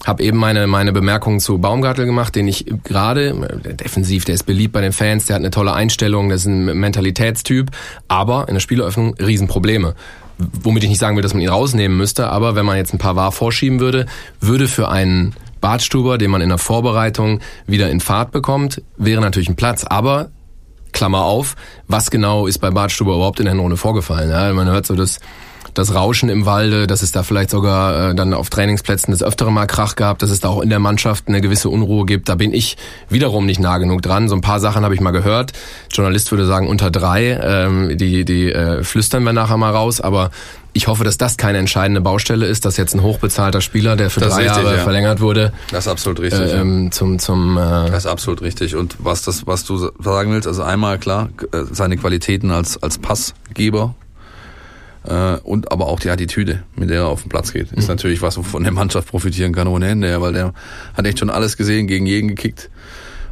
[0.05, 3.29] habe eben meine meine Bemerkungen zu Baumgartel gemacht, den ich gerade
[3.63, 6.45] äh, defensiv, der ist beliebt bei den Fans, der hat eine tolle Einstellung, der ist
[6.45, 7.71] ein Mentalitätstyp,
[8.07, 9.95] aber in der Spieleröffnung Riesenprobleme
[10.37, 12.99] womit ich nicht sagen will, dass man ihn rausnehmen müsste, aber wenn man jetzt ein
[12.99, 14.05] paar War vorschieben würde,
[14.39, 19.49] würde für einen Bartstuber, den man in der Vorbereitung wieder in Fahrt bekommt, wäre natürlich
[19.49, 19.83] ein Platz.
[19.83, 20.29] Aber
[20.91, 21.55] Klammer auf,
[21.87, 24.29] was genau ist bei Bartstuber überhaupt in der Runde vorgefallen?
[24.29, 25.19] Ja, man hört so das,
[25.73, 29.53] das Rauschen im Walde, dass es da vielleicht sogar äh, dann auf Trainingsplätzen des Öfteren
[29.53, 32.29] mal Krach gab, dass es da auch in der Mannschaft eine gewisse Unruhe gibt.
[32.29, 32.77] Da bin ich
[33.09, 34.27] wiederum nicht nah genug dran.
[34.27, 35.53] So ein paar Sachen habe ich mal gehört.
[35.91, 37.39] Journalist würde sagen unter drei.
[37.43, 40.31] Ähm, die die äh, flüstern wir nachher mal raus, aber
[40.77, 44.19] ich hoffe, dass das keine entscheidende Baustelle ist, dass jetzt ein hochbezahlter Spieler, der für
[44.19, 44.83] das drei richtig, Jahre ja.
[44.83, 46.53] verlängert wurde, das ist absolut richtig.
[46.53, 47.57] Äh, ähm, zum zum.
[47.57, 48.75] Äh das ist absolut richtig.
[48.75, 52.99] Und was das, was du sagen willst, also einmal klar äh, seine Qualitäten als als
[52.99, 53.95] Passgeber
[55.03, 57.95] äh, und aber auch die Attitüde, mit der er auf den Platz geht, ist mhm.
[57.95, 60.53] natürlich was, wovon der Mannschaft profitieren kann ohne Ende, weil der
[60.93, 62.69] hat echt schon alles gesehen, gegen jeden gekickt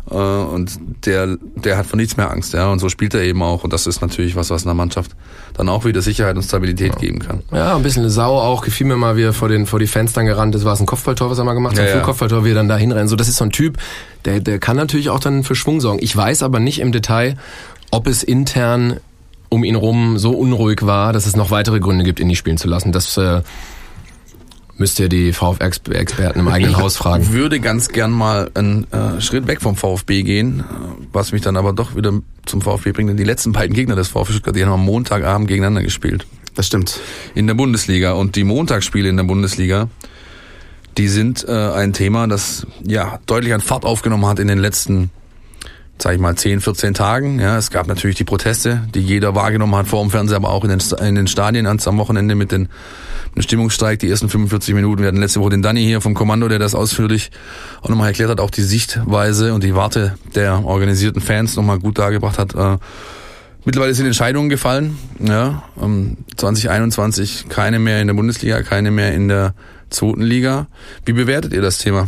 [0.10, 2.72] äh, und der, der hat von nichts mehr Angst, ja.
[2.72, 3.64] Und so spielt er eben auch.
[3.64, 5.12] Und das ist natürlich was, was einer Mannschaft
[5.56, 7.00] dann auch wieder Sicherheit und Stabilität ja.
[7.00, 7.42] geben kann.
[7.52, 8.62] Ja, ein bisschen eine Sau auch.
[8.62, 10.66] Gefiel mir mal, wie er vor den, vor die Fenstern gerannt ist.
[10.66, 11.88] War es ein Kopfballtor, was er mal gemacht hat?
[11.88, 13.10] Ja, ein Kopfballtor, wie er dann da hinrennt.
[13.10, 13.78] So, das ist so ein Typ,
[14.26, 16.00] der, der kann natürlich auch dann für Schwung sorgen.
[16.02, 17.38] Ich weiß aber nicht im Detail,
[17.92, 19.00] ob es intern
[19.50, 22.58] um ihn rum so unruhig war, dass es noch weitere Gründe gibt, ihn nicht spielen
[22.58, 22.92] zu lassen.
[22.92, 23.42] Das äh,
[24.78, 27.24] Müsst ihr die VfX-Experten im eigenen Haus fragen.
[27.24, 30.66] Ich würde ganz gern mal einen äh, Schritt weg vom VfB gehen,
[31.14, 32.12] was mich dann aber doch wieder
[32.46, 33.10] zum VfB bringt.
[33.10, 36.28] Denn die letzten beiden Gegner des VfB Stuttgart, die haben am Montagabend gegeneinander gespielt.
[36.56, 37.00] Das stimmt.
[37.36, 38.14] In der Bundesliga.
[38.14, 39.88] Und die Montagsspiele in der Bundesliga,
[40.98, 45.10] die sind äh, ein Thema, das ja deutlich an Fahrt aufgenommen hat in den letzten
[45.98, 47.40] sag ich mal, 10, 14 Tagen.
[47.40, 50.64] Ja, es gab natürlich die Proteste, die jeder wahrgenommen hat vor dem Fernseher, aber auch
[50.64, 52.70] in den, in den Stadien am Wochenende mit den
[53.36, 55.02] ein Stimmungsstreik, die ersten 45 Minuten.
[55.02, 57.32] Wir hatten letzte Woche den Danny hier vom Kommando, der das ausführlich
[57.82, 62.00] auch nochmal erklärt hat, auch die Sichtweise und die Warte der organisierten Fans nochmal gut
[62.00, 62.56] dargebracht hat.
[62.56, 62.78] Äh,
[63.66, 64.98] Mittlerweile sind Entscheidungen gefallen.
[65.20, 65.64] Ja,
[66.38, 69.56] 2021 keine mehr in der Bundesliga, keine mehr in der
[69.90, 70.68] zweiten Liga.
[71.04, 72.08] Wie bewertet ihr das Thema?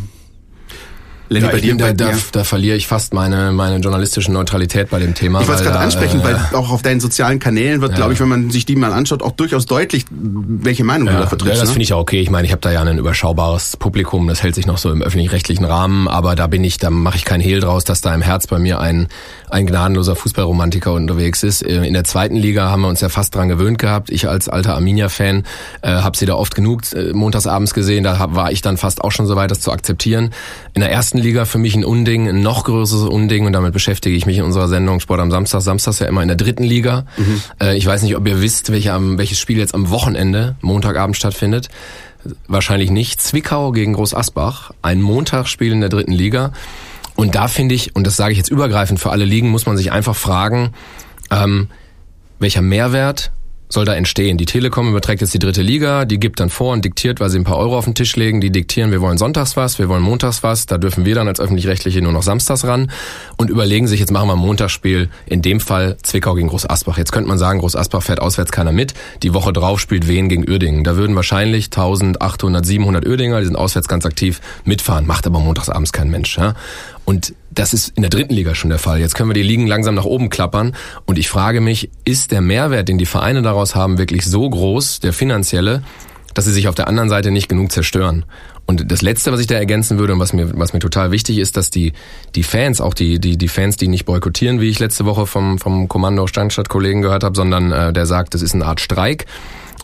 [1.29, 4.99] Lenny, ja, bei dir, da, da, da, verliere ich fast meine, meine journalistische Neutralität bei
[4.99, 5.41] dem Thema.
[5.41, 7.97] Ich wollte es gerade ansprechen, äh, weil auch auf deinen sozialen Kanälen wird, ja.
[7.97, 11.19] glaube ich, wenn man sich die mal anschaut, auch durchaus deutlich, welche Meinung ja, du
[11.19, 11.55] da vertrittst.
[11.55, 11.73] Ja, das ne?
[11.73, 12.21] finde ich auch okay.
[12.21, 15.01] Ich meine, ich habe da ja ein überschaubares Publikum, das hält sich noch so im
[15.01, 18.21] öffentlich-rechtlichen Rahmen, aber da bin ich, da mache ich keinen Hehl draus, dass da im
[18.21, 19.07] Herz bei mir ein,
[19.49, 21.61] ein gnadenloser Fußballromantiker unterwegs ist.
[21.61, 24.09] Äh, in der zweiten Liga haben wir uns ja fast dran gewöhnt gehabt.
[24.09, 25.43] Ich als alter Arminia-Fan
[25.81, 29.03] äh, habe sie da oft genug äh, montagsabends gesehen, da hab, war ich dann fast
[29.03, 30.31] auch schon so weit, das zu akzeptieren.
[30.73, 34.15] In der ersten Liga für mich ein Unding, ein noch größeres Unding und damit beschäftige
[34.15, 35.61] ich mich in unserer Sendung Sport am Samstag.
[35.61, 37.05] Samstag ist ja immer in der dritten Liga.
[37.17, 37.41] Mhm.
[37.61, 41.69] Äh, ich weiß nicht, ob ihr wisst, welche, welches Spiel jetzt am Wochenende, Montagabend stattfindet.
[42.47, 43.21] Wahrscheinlich nicht.
[43.21, 44.71] Zwickau gegen Groß Asbach.
[44.81, 46.51] Ein Montagsspiel in der dritten Liga.
[47.15, 49.77] Und da finde ich, und das sage ich jetzt übergreifend für alle Ligen, muss man
[49.77, 50.73] sich einfach fragen,
[51.31, 51.67] ähm,
[52.39, 53.31] welcher Mehrwert
[53.69, 54.37] soll da entstehen.
[54.37, 57.37] Die Telekom überträgt jetzt die dritte Liga, die gibt dann vor und diktiert, weil sie
[57.37, 60.03] ein paar Euro auf den Tisch legen, die diktieren, wir wollen sonntags was, wir wollen
[60.03, 62.91] montags was, da dürfen wir dann als öffentlich-rechtliche nur noch samstags ran
[63.37, 66.97] und überlegen sich, jetzt machen wir ein Montagsspiel, in dem Fall Zwickau gegen Groß Asbach.
[66.97, 68.93] Jetzt könnte man sagen, Groß Asbach fährt auswärts keiner mit,
[69.23, 70.83] die Woche drauf spielt Wien gegen Uerdingen.
[70.83, 75.91] Da würden wahrscheinlich 1800, 700 Uerdinger, die sind auswärts ganz aktiv, mitfahren, macht aber montagsabends
[75.91, 76.37] kein Mensch.
[76.37, 76.55] Ja?
[77.07, 78.99] Und das ist in der dritten Liga schon der Fall.
[78.99, 80.75] Jetzt können wir die Ligen langsam nach oben klappern.
[81.05, 84.99] Und ich frage mich, ist der Mehrwert, den die Vereine daraus haben, wirklich so groß,
[84.99, 85.83] der finanzielle,
[86.33, 88.25] dass sie sich auf der anderen Seite nicht genug zerstören?
[88.65, 91.37] Und das Letzte, was ich da ergänzen würde und was mir, was mir total wichtig
[91.37, 91.93] ist, dass die,
[92.35, 95.59] die Fans, auch die, die, die Fans, die nicht boykottieren, wie ich letzte Woche vom,
[95.59, 99.27] vom Kommando Standstadt-Kollegen gehört habe, sondern äh, der sagt, das ist eine Art Streik.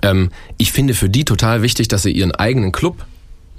[0.01, 3.05] Ähm, ich finde für die total wichtig, dass sie ihren eigenen Club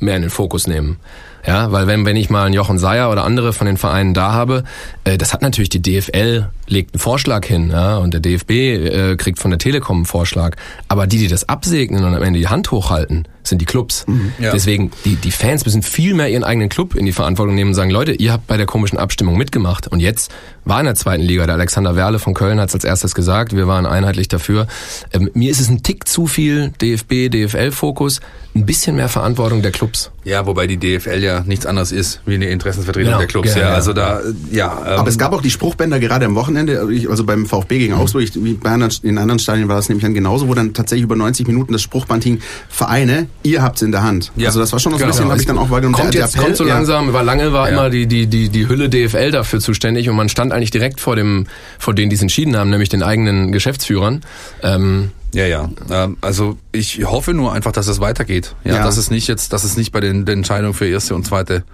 [0.01, 0.99] mehr in den Fokus nehmen.
[1.47, 4.33] Ja, weil wenn, wenn ich mal einen Jochen Seyer oder andere von den Vereinen da
[4.33, 4.65] habe,
[5.05, 9.17] äh, das hat natürlich die DFL legt einen Vorschlag hin, ja, und der DFB äh,
[9.17, 10.57] kriegt von der Telekom einen Vorschlag.
[10.89, 14.05] Aber die, die das absegnen und am Ende die Hand hochhalten, sind die Clubs.
[14.07, 14.53] Mhm, ja.
[14.53, 17.75] Deswegen, die, die Fans müssen viel mehr ihren eigenen Club in die Verantwortung nehmen und
[17.75, 19.89] sagen, Leute, ihr habt bei der komischen Abstimmung mitgemacht.
[19.89, 20.33] Und jetzt
[20.65, 23.55] war in der zweiten Liga, der Alexander Werle von Köln hat es als erstes gesagt,
[23.55, 24.67] wir waren einheitlich dafür.
[25.13, 28.21] Ähm, mir ist es ein Tick zu viel DFB, DFL-Fokus,
[28.55, 30.11] ein bisschen mehr Verantwortung der Clubs.
[30.25, 33.19] Ja, wobei die DFL ja nichts anderes ist wie eine Interessensvertretung genau.
[33.19, 33.55] der Clubs.
[33.55, 34.21] Ja, ja, also da,
[34.51, 34.79] ja.
[34.79, 36.81] Ähm, Aber es gab auch die Spruchbänder gerade am Wochenende,
[37.11, 40.05] also beim VfB gegen Augsburg, ich, wie bei anderen, in anderen Stadien war das nämlich
[40.05, 43.93] dann genauso, wo dann tatsächlich über 90 Minuten das Spruchband hing, Vereine, ihr habt's in
[43.93, 44.33] der Hand.
[44.37, 44.49] Ja.
[44.49, 45.17] Also das war schon noch so ein genau.
[45.17, 45.95] bisschen, habe ich dann auch wahrgenommen.
[45.95, 47.75] Kommt, der, jetzt, Appell, kommt so langsam, weil lange war ja.
[47.75, 51.17] immer die, die, die, die Hülle DFL dafür zuständig und man stand eigentlich direkt vor
[51.17, 51.47] dem,
[51.79, 54.23] vor denen, die es entschieden haben, nämlich den eigenen Geschäftsführern.
[54.63, 55.69] Ähm, ja, ja.
[55.91, 58.55] Ähm, also ich hoffe nur einfach, dass es weitergeht.
[58.65, 58.85] Ja, ja.
[58.85, 61.65] dass es nicht jetzt, dass es nicht bei den, den Entscheidungen für erste und zweite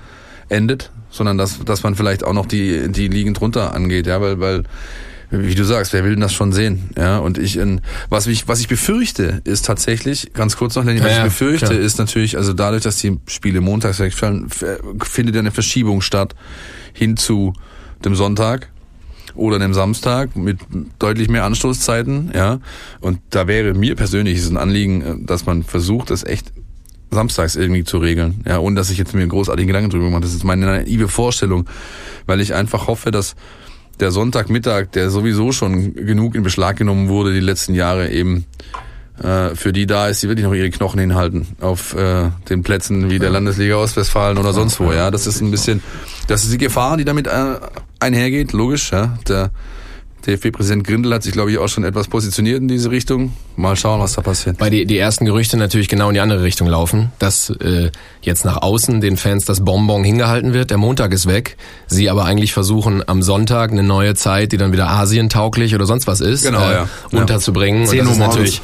[0.49, 4.41] endet, sondern dass, dass man vielleicht auch noch die, die Ligen drunter angeht, ja, weil,
[4.41, 4.65] weil,
[5.31, 6.91] wie du sagst, wer will denn das schon sehen?
[6.97, 11.01] Ja, und ich, in, was ich, was ich befürchte, ist tatsächlich, ganz kurz noch, Lenny,
[11.01, 11.79] was ja, ich befürchte, klar.
[11.79, 14.49] ist natürlich, also dadurch, dass die Spiele montags wegfallen,
[15.03, 16.35] findet eine Verschiebung statt
[16.93, 17.53] hin zu
[18.05, 18.71] dem Sonntag
[19.35, 20.59] oder einem Samstag mit
[20.99, 22.59] deutlich mehr Anstoßzeiten, ja.
[23.01, 26.53] Und da wäre mir persönlich ist ein Anliegen, dass man versucht, das echt
[27.11, 28.43] samstags irgendwie zu regeln.
[28.47, 30.23] Ja, ohne dass ich jetzt mir einen großartigen Gedanken drüber mache.
[30.23, 31.69] Das ist meine naive Vorstellung,
[32.27, 33.35] weil ich einfach hoffe, dass
[34.01, 38.47] der Sonntagmittag, der sowieso schon genug in Beschlag genommen wurde die letzten Jahre, eben
[39.23, 43.11] äh, für die da ist, die wirklich noch ihre Knochen hinhalten auf äh, den Plätzen
[43.11, 44.93] wie der Landesliga Ostwestfalen oder sonst wo.
[44.93, 45.83] Ja, das ist ein bisschen,
[46.27, 47.57] das ist die Gefahr, die damit äh,
[48.01, 48.93] einhergeht, logisch.
[48.93, 49.51] Ja, der
[50.27, 53.35] DFB-Präsident Grindel hat sich, glaube ich, auch schon etwas positioniert in diese Richtung.
[53.61, 54.59] Mal schauen, was da passiert.
[54.59, 57.91] Weil die, die ersten Gerüchte natürlich genau in die andere Richtung laufen, dass äh,
[58.23, 61.57] jetzt nach außen den Fans das Bonbon hingehalten wird, der Montag ist weg,
[61.87, 66.07] sie aber eigentlich versuchen, am Sonntag eine neue Zeit, die dann wieder asientauglich oder sonst
[66.07, 66.89] was ist, genau, äh, ja.
[67.13, 67.85] unterzubringen.
[67.85, 67.91] Ja.
[67.91, 68.63] Und das ist natürlich,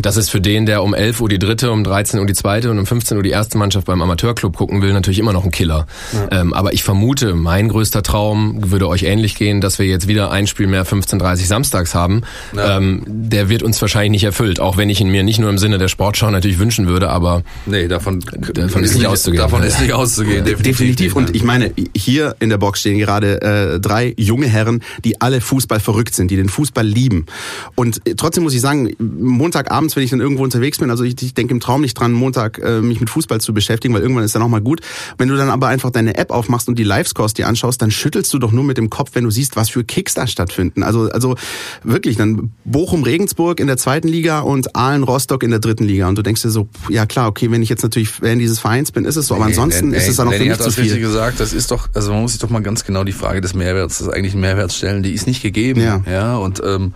[0.00, 2.70] das ist für den, der um 11 Uhr die dritte, um 13 Uhr die zweite
[2.70, 5.50] und um 15 Uhr die erste Mannschaft beim Amateurclub gucken will, natürlich immer noch ein
[5.50, 5.86] Killer.
[6.12, 6.40] Ja.
[6.40, 10.30] Ähm, aber ich vermute, mein größter Traum würde euch ähnlich gehen, dass wir jetzt wieder
[10.30, 12.22] ein Spiel mehr 15.30 samstags haben.
[12.56, 15.58] Ähm, der wird uns wahrscheinlich nicht erfüllt, auch wenn ich ihn mir nicht nur im
[15.58, 18.20] Sinne der Sportschau natürlich wünschen würde, aber nee, davon,
[18.54, 19.42] davon ist nicht auszugehen.
[19.42, 20.78] Davon ist nicht auszugehen, definitiv.
[20.78, 21.16] definitiv.
[21.16, 25.40] Und ich meine, hier in der Box stehen gerade äh, drei junge Herren, die alle
[25.40, 27.26] Fußball verrückt sind, die den Fußball lieben.
[27.74, 31.20] Und äh, trotzdem muss ich sagen, Montagabends, wenn ich dann irgendwo unterwegs bin, also ich,
[31.20, 34.22] ich denke im Traum nicht dran, Montag äh, mich mit Fußball zu beschäftigen, weil irgendwann
[34.22, 34.82] ist dann auch mal gut.
[35.16, 38.32] Wenn du dann aber einfach deine App aufmachst und die Livescores dir anschaust, dann schüttelst
[38.32, 40.84] du doch nur mit dem Kopf, wenn du siehst, was für Kicks da stattfinden.
[40.84, 41.34] Also, also
[41.82, 46.06] wirklich, dann Bochum-Regensburg in der zweiten Liga Liga und Aalen Rostock in der dritten Liga.
[46.06, 48.92] Und du denkst dir so, ja klar, okay, wenn ich jetzt natürlich Fan dieses Vereins
[48.92, 49.34] bin, ist es so.
[49.34, 51.00] Aber ansonsten Nee, ist es dann auch für mich zu das richtig viel.
[51.00, 53.54] gesagt, das ist doch, also man muss sich doch mal ganz genau die Frage des
[53.54, 55.80] Mehrwerts, des eigentlichen Mehrwerts stellen, die ist nicht gegeben.
[55.80, 56.02] Ja.
[56.06, 56.92] ja und ähm,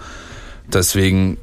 [0.71, 1.39] deswegen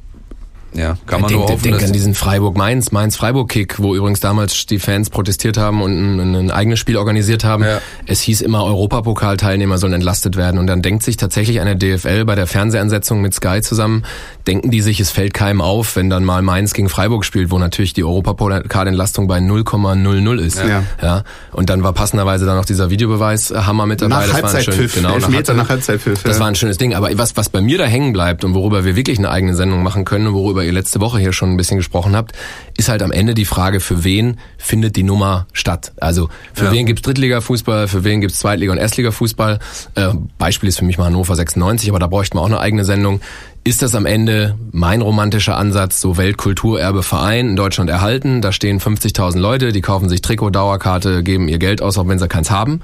[0.74, 4.80] ja, kann man denk, nur hoffen, denk an diesen Freiburg-Mainz, Mainz-Freiburg-Kick, wo übrigens damals die
[4.80, 7.63] Fans protestiert haben und ein, ein eigenes Spiel organisiert haben.
[7.63, 7.82] Ja.
[8.05, 10.59] Es hieß immer, Europapokalteilnehmer sollen entlastet werden.
[10.59, 14.03] Und dann denkt sich tatsächlich eine DFL bei der Fernsehansetzung mit Sky zusammen,
[14.47, 17.57] denken die sich, es fällt keinem auf, wenn dann mal Mainz gegen Freiburg spielt, wo
[17.57, 20.59] natürlich die Europapokalentlastung bei 0,00 ist.
[20.59, 20.84] Ja.
[21.01, 21.24] ja.
[21.51, 24.28] Und dann war passenderweise dann noch dieser Videobeweis äh, Hammer mit dabei.
[24.28, 26.24] Nach das war ein schön, Halbzeitpfiff, genau, nach Halbzeit- Halbzeitpfiff.
[26.24, 26.39] Das ja.
[26.41, 26.93] war ein schönes Ding.
[26.93, 29.84] Aber was, was bei mir da hängen bleibt und worüber wir wirklich eine eigene Sendung
[29.84, 32.34] machen können und worüber ihr letzte Woche hier schon ein bisschen gesprochen habt,
[32.78, 35.91] ist halt am Ende die Frage, für wen findet die Nummer statt?
[35.99, 36.72] Also für Ja.
[36.72, 39.60] wen gibt's Drittliga-Fußball, für wen gibt's Zweitliga- und Erstliga-Fußball?
[39.95, 42.86] Äh, Beispiel ist für mich mal Hannover 96, aber da bräuchten wir auch eine eigene
[42.86, 43.22] Sendung.
[43.66, 48.41] Ist das am Ende mein romantischer Ansatz, so Weltkulturerbe-Verein in Deutschland erhalten?
[48.41, 52.20] Da stehen 50.000 Leute, die kaufen sich Trikot, Dauerkarte, geben ihr Geld aus, auch wenn
[52.20, 52.82] sie keins haben.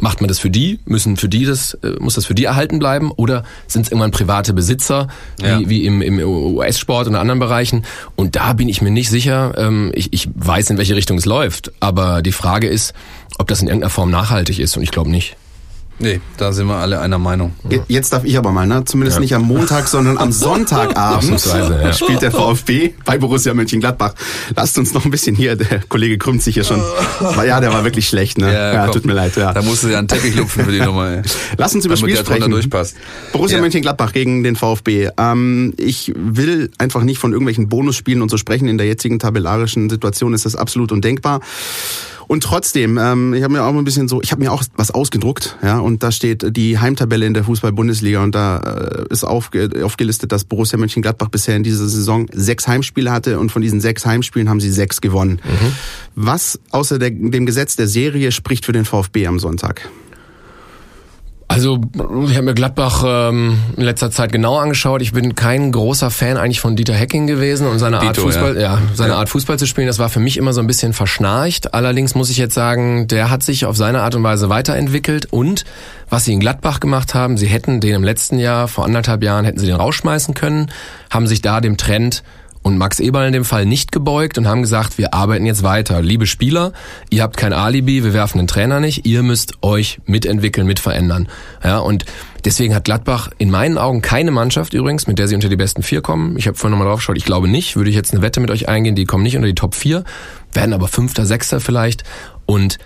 [0.00, 0.78] Macht man das für die?
[0.84, 3.10] Müssen für die das, äh, muss das für die erhalten bleiben?
[3.12, 5.08] Oder sind es irgendwann private Besitzer,
[5.40, 5.58] Ja.
[5.60, 7.84] wie, wie im, im US-Sport und in anderen Bereichen?
[8.14, 9.54] Und da bin ich mir nicht sicher.
[9.56, 11.72] Ähm, ich, ich weiß, in welche Richtung es läuft.
[11.80, 12.92] Aber die Frage ist,
[13.38, 14.76] ob das in irgendeiner Form nachhaltig ist.
[14.76, 15.36] Und ich glaube nicht.
[15.98, 17.54] Nee, da sind wir alle einer Meinung.
[17.70, 18.84] Je- Jetzt darf ich aber mal, ne?
[18.84, 20.30] Zumindest nicht am Montag, sondern am
[20.76, 21.92] Sonntagabend ja.
[21.94, 24.12] spielt der VfB bei Borussia Mönchengladbach.
[24.54, 26.82] Lasst uns noch ein bisschen hier, der Kollege krümmt sich hier schon.
[27.46, 28.52] Ja, der war wirklich schlecht, ne?
[28.52, 28.92] Ja, komm.
[28.94, 29.54] tut mir leid, ja.
[29.54, 31.08] Da musst du ja einen Teppich lupfen für die Nummer.
[31.10, 31.22] Ey.
[31.56, 32.50] Lass uns über das Spiel sprechen.
[32.50, 32.94] durchpasst.
[33.32, 33.62] Borussia Ja.
[33.62, 35.08] Mönchengladbach gegen den VfB.
[35.16, 38.68] Ähm, ich will einfach nicht von irgendwelchen Bonusspielen und so sprechen.
[38.68, 41.40] In der jetzigen tabellarischen Situation ist das absolut undenkbar.
[42.28, 44.90] Und trotzdem, ähm, ich habe mir auch ein bisschen so, ich habe mir auch was
[44.90, 49.70] ausgedruckt, ja, und da steht die Heimtabelle in der Fußball-Bundesliga und da äh, ist aufge
[49.84, 54.04] aufgelistet, dass Borussia Mönchengladbach bisher in dieser Saison sechs Heimspiele hatte und von diesen sechs
[54.06, 55.40] Heimspielen haben sie sechs gewonnen.
[56.14, 59.88] Was außer der, dem Gesetz der Serie spricht für den VfB am Sonntag?
[61.48, 65.00] Also ich habe mir Gladbach ähm, in letzter Zeit genau angeschaut.
[65.00, 68.60] Ich bin kein großer Fan eigentlich von Dieter Hecking gewesen und seine Art Fußball, ja,
[68.60, 68.78] ja.
[68.94, 69.18] seine Ja.
[69.18, 69.86] Art Fußball zu spielen.
[69.86, 71.72] Das war für mich immer so ein bisschen verschnarcht.
[71.72, 75.64] Allerdings muss ich jetzt sagen, der hat sich auf seine Art und Weise weiterentwickelt und
[76.10, 79.44] was sie in Gladbach gemacht haben, sie hätten den im letzten Jahr vor anderthalb Jahren
[79.44, 80.70] hätten sie den rausschmeißen können,
[81.10, 82.22] haben sich da dem Trend
[82.66, 86.02] und Max Eberl in dem Fall nicht gebeugt und haben gesagt, wir arbeiten jetzt weiter.
[86.02, 86.72] Liebe Spieler,
[87.10, 91.28] ihr habt kein Alibi, wir werfen den Trainer nicht, ihr müsst euch mitentwickeln, mitverändern.
[91.62, 92.06] Ja, und
[92.44, 95.84] deswegen hat Gladbach in meinen Augen keine Mannschaft übrigens, mit der sie unter die besten
[95.84, 96.36] vier kommen.
[96.38, 98.50] Ich habe vorhin nochmal drauf geschaut, ich glaube nicht, würde ich jetzt eine Wette mit
[98.50, 100.02] euch eingehen, die kommen nicht unter die Top vier,
[100.52, 102.02] werden aber Fünfter, Sechster vielleicht
[102.46, 102.78] und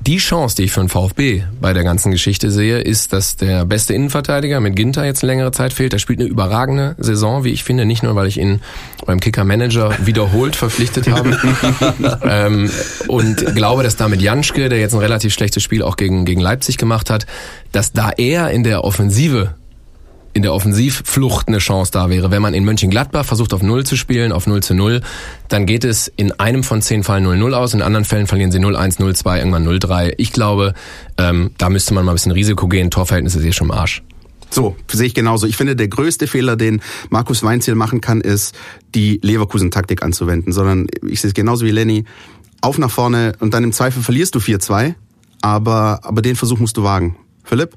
[0.00, 3.64] die Chance, die ich für den VfB bei der ganzen Geschichte sehe, ist, dass der
[3.64, 5.92] beste Innenverteidiger mit Ginter jetzt eine längere Zeit fehlt.
[5.92, 7.84] Der spielt eine überragende Saison, wie ich finde.
[7.84, 8.60] Nicht nur, weil ich ihn
[9.06, 11.38] beim Kicker-Manager wiederholt verpflichtet habe.
[12.22, 12.70] ähm,
[13.08, 16.40] und glaube, dass da mit Janschke, der jetzt ein relativ schlechtes Spiel auch gegen, gegen
[16.40, 17.26] Leipzig gemacht hat,
[17.72, 19.54] dass da er in der Offensive
[20.34, 22.30] in der Offensivflucht eine Chance da wäre.
[22.30, 25.00] Wenn man in Mönchengladbach versucht auf Null zu spielen, auf 0 zu 0,
[25.48, 28.58] dann geht es in einem von zehn Fällen 0-0 aus, in anderen Fällen verlieren sie
[28.58, 30.14] 0-1, 0-2, irgendwann 0-3.
[30.16, 30.74] Ich glaube,
[31.18, 32.90] ähm, da müsste man mal ein bisschen Risiko gehen.
[32.90, 34.02] Torverhältnis ist eh schon im Arsch.
[34.50, 35.46] So, sehe ich genauso.
[35.46, 38.54] Ich finde, der größte Fehler, den Markus Weinziel machen kann, ist,
[38.94, 40.52] die Leverkusen-Taktik anzuwenden.
[40.52, 42.04] Sondern ich sehe es genauso wie Lenny.
[42.60, 44.94] Auf nach vorne und dann im Zweifel verlierst du 4-2,
[45.40, 47.16] aber, aber den Versuch musst du wagen.
[47.44, 47.76] Philipp?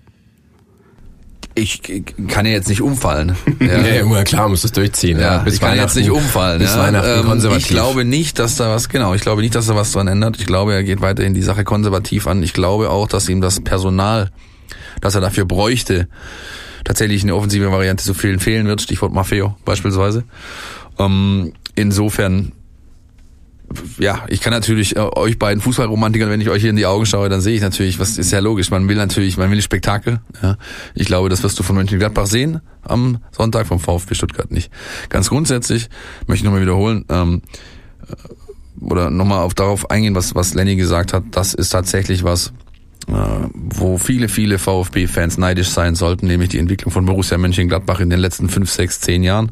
[1.57, 1.81] Ich
[2.27, 3.35] kann ja jetzt nicht umfallen.
[3.59, 3.81] Ja.
[3.81, 5.19] Ja, klar, muss es durchziehen.
[5.19, 6.59] Ja, bis ich kann jetzt nicht umfallen.
[6.59, 6.83] Bis ja.
[6.83, 7.65] Weihnachten Ähm, konservativ.
[7.65, 10.37] Ich glaube nicht, dass da was, genau, ich glaube nicht, dass da was dran ändert.
[10.39, 12.43] Ich glaube, er geht weiterhin die Sache konservativ an.
[12.43, 14.29] Ich glaube auch, dass ihm das Personal,
[15.01, 16.07] das er dafür bräuchte,
[16.83, 18.81] tatsächlich eine offensive Variante zu fehlen, fehlen wird.
[18.81, 20.25] Stichwort Maffeo beispielsweise.
[20.99, 22.51] Ähm, insofern,
[23.97, 27.05] ja, ich kann natürlich äh, euch beiden Fußballromantikern, wenn ich euch hier in die Augen
[27.05, 28.71] schaue, dann sehe ich natürlich, was ist ja logisch.
[28.71, 30.19] Man will natürlich, man will Spektakel.
[30.41, 30.57] Ja.
[30.93, 34.71] Ich glaube, das wirst du von Mönchengladbach sehen am Sonntag vom VfB Stuttgart nicht.
[35.09, 35.89] Ganz grundsätzlich
[36.27, 37.41] möchte ich nochmal wiederholen ähm,
[38.07, 41.23] äh, oder nochmal auf darauf eingehen, was was Lenny gesagt hat.
[41.31, 42.53] Das ist tatsächlich was,
[43.07, 48.19] wo viele, viele VfB-Fans neidisch sein sollten, nämlich die Entwicklung von Borussia Mönchengladbach in den
[48.19, 49.51] letzten fünf, sechs, zehn Jahren.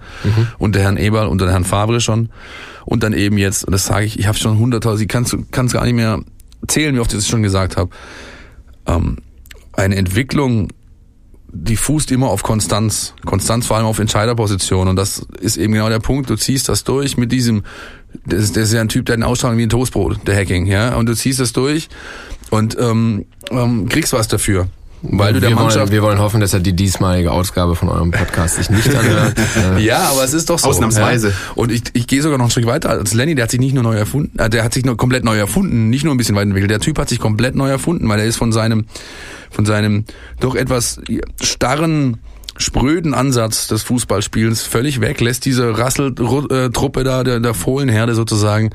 [0.58, 2.30] Unter Herrn Eberl, unter Herrn Favre schon.
[2.86, 5.08] Und dann eben jetzt, und das sage ich, ich habe schon hunderttausend, ich
[5.52, 6.22] kann es gar nicht mehr
[6.68, 7.92] zählen, wie oft ich das schon gesagt habe.
[8.88, 9.18] Ähm,
[9.74, 10.70] eine Entwicklung,
[11.52, 13.14] die fußt immer auf Konstanz.
[13.26, 14.88] Konstanz vor allem auf Entscheiderposition.
[14.88, 16.30] Und das ist eben genau der Punkt.
[16.30, 17.64] Du ziehst das durch mit diesem,
[18.26, 20.36] das ist, das ist ja ein Typ, der hat eine Ausstrahlung wie ein Toastbrot, der
[20.36, 20.96] Hacking, ja.
[20.96, 21.90] Und du ziehst das durch
[22.54, 24.68] und ähm, ähm, kriegst was dafür.
[25.02, 27.90] weil du der wir Mannschaft wollen, wir wollen hoffen, dass er die diesmalige Ausgabe von
[27.90, 29.36] eurem Podcast sich nicht anhört.
[29.80, 30.70] Ja, aber es ist doch so.
[30.70, 31.30] Ausnahmsweise.
[31.30, 31.36] Ja.
[31.56, 33.74] Und ich, ich gehe sogar noch einen Schritt weiter als Lenny, der hat sich nicht
[33.74, 36.36] nur neu erfunden, äh, der hat sich nur komplett neu erfunden, nicht nur ein bisschen
[36.36, 36.70] weiterentwickelt.
[36.70, 38.86] Der Typ hat sich komplett neu erfunden, weil er ist von seinem,
[39.50, 40.06] von seinem
[40.40, 41.02] doch etwas
[41.42, 42.20] starren,
[42.58, 48.70] spröden Ansatz des Fußballspielens völlig weg, lässt diese Rasseltruppe da, der, der Fohlenherde sozusagen,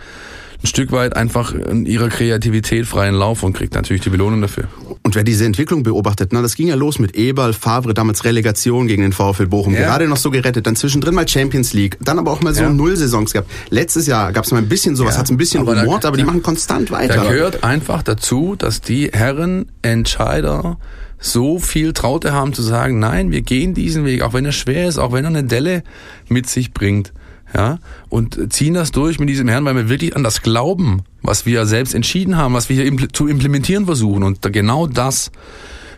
[0.60, 4.64] ein Stück weit einfach in ihrer Kreativität freien Lauf und kriegt natürlich die Belohnung dafür.
[5.04, 8.88] Und wer diese Entwicklung beobachtet, na, das ging ja los mit Eberl, Favre, damals Relegation
[8.88, 9.82] gegen den VfL Bochum, Ja.
[9.82, 12.70] gerade noch so gerettet, dann zwischendrin mal Champions League, dann aber auch mal so Ja.
[12.70, 13.48] Null-Saisons gehabt.
[13.70, 16.04] Letztes Jahr gab es mal ein bisschen sowas, Ja, hat's ein bisschen aber da- rumort,
[16.04, 17.22] aber die da- machen konstant Da weiter.
[17.28, 20.78] gehört einfach dazu, dass die Herren Entscheider
[21.18, 24.88] so viel Traute haben zu sagen, nein, wir gehen diesen Weg, auch wenn er schwer
[24.88, 25.82] ist, auch wenn er eine Delle
[26.28, 27.12] mit sich bringt.
[27.54, 27.78] Ja,
[28.10, 31.64] und ziehen das durch mit diesem Herrn, weil wir wirklich an das glauben, was wir
[31.64, 34.22] selbst entschieden haben, was wir hier impl zu implementieren versuchen.
[34.22, 35.30] Und da- genau das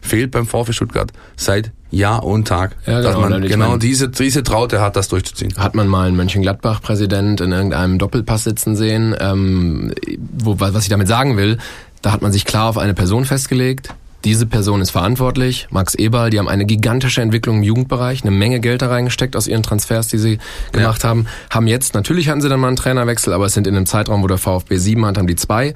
[0.01, 2.77] fehlt beim VfB Stuttgart seit Jahr und Tag.
[2.87, 3.21] Ja, dass genau.
[3.29, 5.53] man Und ich genau meine- diese, diese Traute hat, das durchzuziehen.
[5.57, 9.17] Hat man mal einen Mönchengladbach-Präsident in irgendeinem Doppelpass sitzen sehen?
[9.19, 9.93] Ähm,
[10.39, 11.59] wo, was ich damit sagen will,
[12.01, 13.93] da hat man sich klar auf eine Person festgelegt.
[14.25, 15.69] Diese Person ist verantwortlich.
[15.71, 19.47] Max Eberl, die haben eine gigantische Entwicklung im Jugendbereich, eine Menge Geld da reingesteckt aus
[19.47, 20.39] ihren Transfers, die sie
[20.73, 21.27] gemacht haben.
[21.49, 24.23] Haben jetzt, natürlich hatten sie dann mal einen Trainerwechsel, aber es sind in einem Zeitraum,
[24.23, 25.75] wo der VfB sieben hat, haben die zwei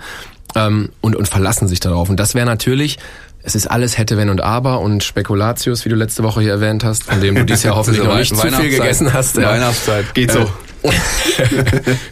[0.54, 2.10] ähm, und, und verlassen sich darauf.
[2.10, 2.98] Und das wäre natürlich,
[3.42, 6.84] es ist alles hätte, wenn und aber und Spekulatius, wie du letzte Woche hier erwähnt
[6.84, 9.36] hast, von dem du dieses Jahr hoffentlich noch nicht zu viel gegessen hast.
[9.36, 9.50] ja.
[9.50, 10.14] Weihnachtszeit.
[10.14, 10.50] Geht so.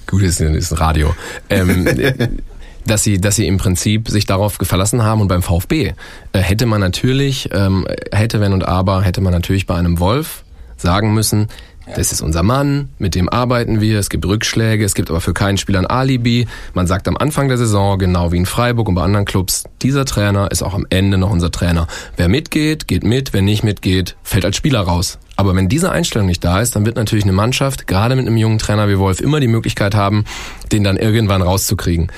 [0.06, 1.14] Gut, ist, ist ein Radio.
[1.50, 1.86] Ähm,
[2.86, 5.92] dass sie, dass sie im Prinzip sich darauf verlassen haben und beim VfB
[6.32, 10.44] äh, hätte man natürlich, ähm, hätte wenn und aber, hätte man natürlich bei einem Wolf
[10.76, 11.48] sagen müssen,
[11.96, 15.34] das ist unser Mann, mit dem arbeiten wir, es gibt Rückschläge, es gibt aber für
[15.34, 16.46] keinen Spieler ein Alibi.
[16.74, 20.04] Man sagt am Anfang der Saison, genau wie in Freiburg und bei anderen Clubs, dieser
[20.04, 21.88] Trainer ist auch am Ende noch unser Trainer.
[22.16, 25.18] Wer mitgeht, geht mit, wer nicht mitgeht, fällt als Spieler raus.
[25.36, 28.36] Aber wenn diese Einstellung nicht da ist, dann wird natürlich eine Mannschaft, gerade mit einem
[28.36, 30.24] jungen Trainer wie Wolf, immer die Möglichkeit haben,
[30.70, 32.12] den dann irgendwann rauszukriegen.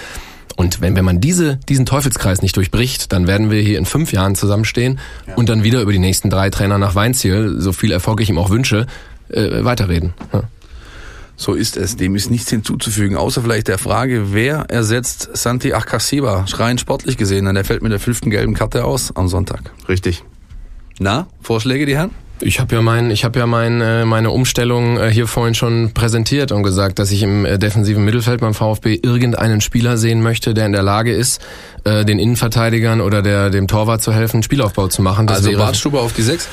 [0.57, 4.12] Und wenn, wenn man diese, diesen Teufelskreis nicht durchbricht, dann werden wir hier in fünf
[4.12, 5.00] Jahren zusammenstehen
[5.36, 8.38] und dann wieder über die nächsten drei Trainer nach Weinziel, so viel Erfolg ich ihm
[8.38, 8.86] auch wünsche,
[9.28, 10.14] äh, weiterreden.
[10.32, 10.44] Ja.
[11.36, 11.96] So ist es.
[11.96, 17.46] Dem ist nichts hinzuzufügen, außer vielleicht der Frage, wer ersetzt Santi Akasiba, rein sportlich gesehen,
[17.46, 19.72] denn der fällt mit der fünften gelben Karte aus am Sonntag.
[19.88, 20.22] Richtig.
[21.00, 22.11] Na, Vorschläge, die Herren?
[22.41, 25.93] Ich habe ja mein, ich habe ja mein, äh, meine Umstellung äh, hier vorhin schon
[25.93, 30.53] präsentiert und gesagt, dass ich im äh, defensiven Mittelfeld beim VfB irgendeinen Spieler sehen möchte,
[30.53, 31.41] der in der Lage ist,
[31.87, 35.26] den Innenverteidigern oder der dem Torwart zu helfen, Spielaufbau zu machen.
[35.26, 36.49] Das also wäre Bartstuber auf die sechs?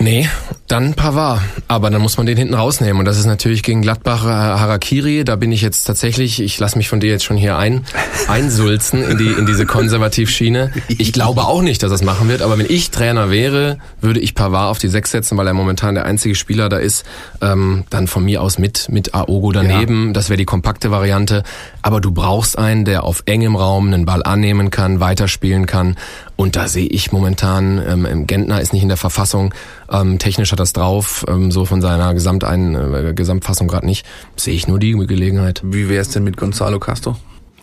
[0.00, 0.30] Nee,
[0.66, 1.42] dann Pavard.
[1.68, 3.00] Aber dann muss man den hinten rausnehmen.
[3.00, 5.24] Und das ist natürlich gegen Gladbach äh, Harakiri.
[5.24, 7.84] Da bin ich jetzt tatsächlich, ich lasse mich von dir jetzt schon hier ein,
[8.28, 10.72] einsulzen in, die, in diese Konservativschiene.
[10.88, 12.40] Ich glaube auch nicht, dass das machen wird.
[12.40, 15.94] Aber wenn ich Trainer wäre, würde ich Pavard auf die Sechs setzen, weil er momentan
[15.94, 17.04] der einzige Spieler da ist.
[17.42, 20.14] Ähm, dann von mir aus mit, mit Aogo daneben.
[20.14, 21.42] Das wäre die kompakte Variante.
[21.82, 25.96] Aber du brauchst einen, der auf engem Raum einen Ball annehmen kann, weiterspielen kann.
[26.40, 29.52] Und da sehe ich momentan, ähm, Gentner ist nicht in der Verfassung,
[29.92, 34.54] ähm, technisch hat das drauf, ähm, so von seiner Gesamtein, äh, Gesamtfassung gerade nicht, sehe
[34.54, 35.60] ich nur die Gelegenheit.
[35.62, 37.18] Wie wär's denn mit Gonzalo Castro?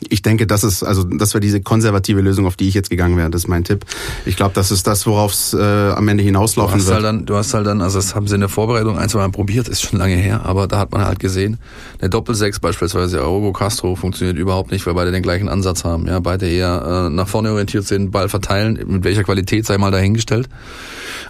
[0.09, 3.17] Ich denke, das ist also das wäre diese konservative Lösung, auf die ich jetzt gegangen
[3.17, 3.29] wäre.
[3.29, 3.85] Das ist mein Tipp.
[4.25, 6.95] Ich glaube, das ist das, worauf es äh, am Ende Du hinauslaufen hast, wird.
[6.95, 9.19] halt dann, du hast halt dann, also das haben sie in der Vorbereitung ein, zwei
[9.19, 11.57] Mal probiert, ist schon lange her, aber da hat man halt gesehen,
[11.99, 16.07] eine Doppelsechs beispielsweise, Aogo Castro funktioniert überhaupt nicht, weil beide den gleichen Ansatz haben.
[16.07, 19.91] Ja, beide eher äh, nach vorne orientiert sind, Ball verteilen, mit welcher Qualität sei mal
[19.91, 20.47] dahingestellt.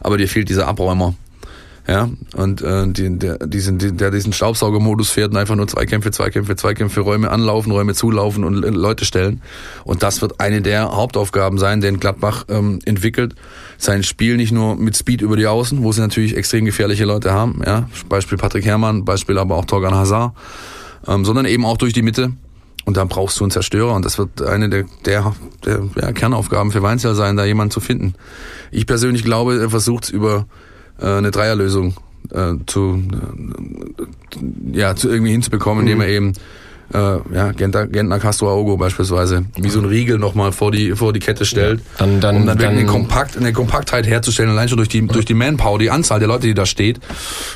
[0.02, 1.16] Aber dir fehlt dieser Abräumer.
[1.88, 6.12] Ja, und äh, die, der, diesen, die, der diesen Staubsaugermodus fährt und einfach nur Zweikämpfe,
[6.12, 9.42] Zweikämpfe, Zweikämpfe, Räume anlaufen, Räume zulaufen und äh, Leute stellen.
[9.86, 13.36] Und das wird eine der Hauptaufgaben sein, denn Gladbach ähm, entwickelt
[13.78, 17.32] sein Spiel nicht nur mit Speed über die Außen, wo sie natürlich extrem gefährliche Leute
[17.32, 20.34] haben, ja, Beispiel Patrick Herrmann, Beispiel aber auch Torgan Hazard,
[21.08, 22.34] ähm, sondern eben auch durch die Mitte.
[22.84, 25.36] Und da brauchst du einen Zerstörer und das wird eine der, der,
[25.66, 28.16] der ja, Kernaufgaben für Weinzel sein, da jemanden zu finden.
[28.72, 30.46] Ich persönlich glaube, er versucht es über
[31.06, 31.94] eine Dreierlösung
[32.34, 33.02] äh, zu,
[34.74, 36.34] äh, ja, zu irgendwie hinzubekommen, indem er eben
[36.94, 36.98] äh,
[37.34, 41.20] ja, Gentner, Gentner Castro Aogo beispielsweise, wie so ein Riegel nochmal vor die, vor die
[41.20, 44.88] Kette stellt, Dann- dann- um dann, dann- eine, Kompakt, eine Kompaktheit herzustellen, allein schon durch
[44.88, 47.00] die, durch die Manpower, die Anzahl der Leute, die da steht.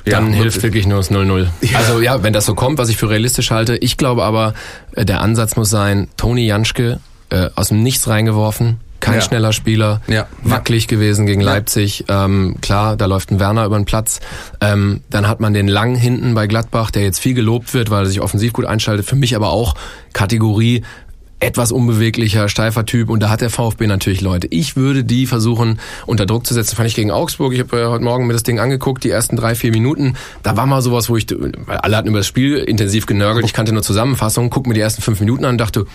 [0.06, 1.48] Dann ja, hilft wirklich nur das 0-0.
[1.76, 3.78] Also ja, wenn das so kommt, was ich für realistisch halte.
[3.78, 4.54] Ich glaube aber,
[4.96, 9.22] äh, der Ansatz muss sein, Toni Janschke äh, aus dem Nichts reingeworfen, kein Ja.
[9.22, 10.28] schneller Spieler, Ja.
[10.44, 12.06] wackelig gewesen gegen Leipzig.
[12.08, 14.22] Ähm, klar, da läuft ein Werner über den Platz.
[14.62, 18.04] Ähm, dann hat man den Lang hinten bei Gladbach, der jetzt viel gelobt wird, weil
[18.04, 19.06] er sich offensiv gut einschaltet.
[19.06, 19.76] Für mich aber auch
[20.14, 20.84] Kategorie
[21.44, 24.46] etwas unbeweglicher, steifer Typ und da hat der VfB natürlich Leute.
[24.52, 26.76] Ich würde die versuchen unter Druck zu setzen.
[26.76, 27.52] Fand ich gegen Augsburg.
[27.54, 30.14] Ich habe ja heute Morgen mir das Ding angeguckt, die ersten drei, vier Minuten.
[30.44, 33.44] Da war mal sowas, wo ich, weil alle hatten über das Spiel intensiv genörgelt.
[33.48, 35.88] Ich kannte nur Zusammenfassungen, guck mir die ersten fünf Minuten an und dachte,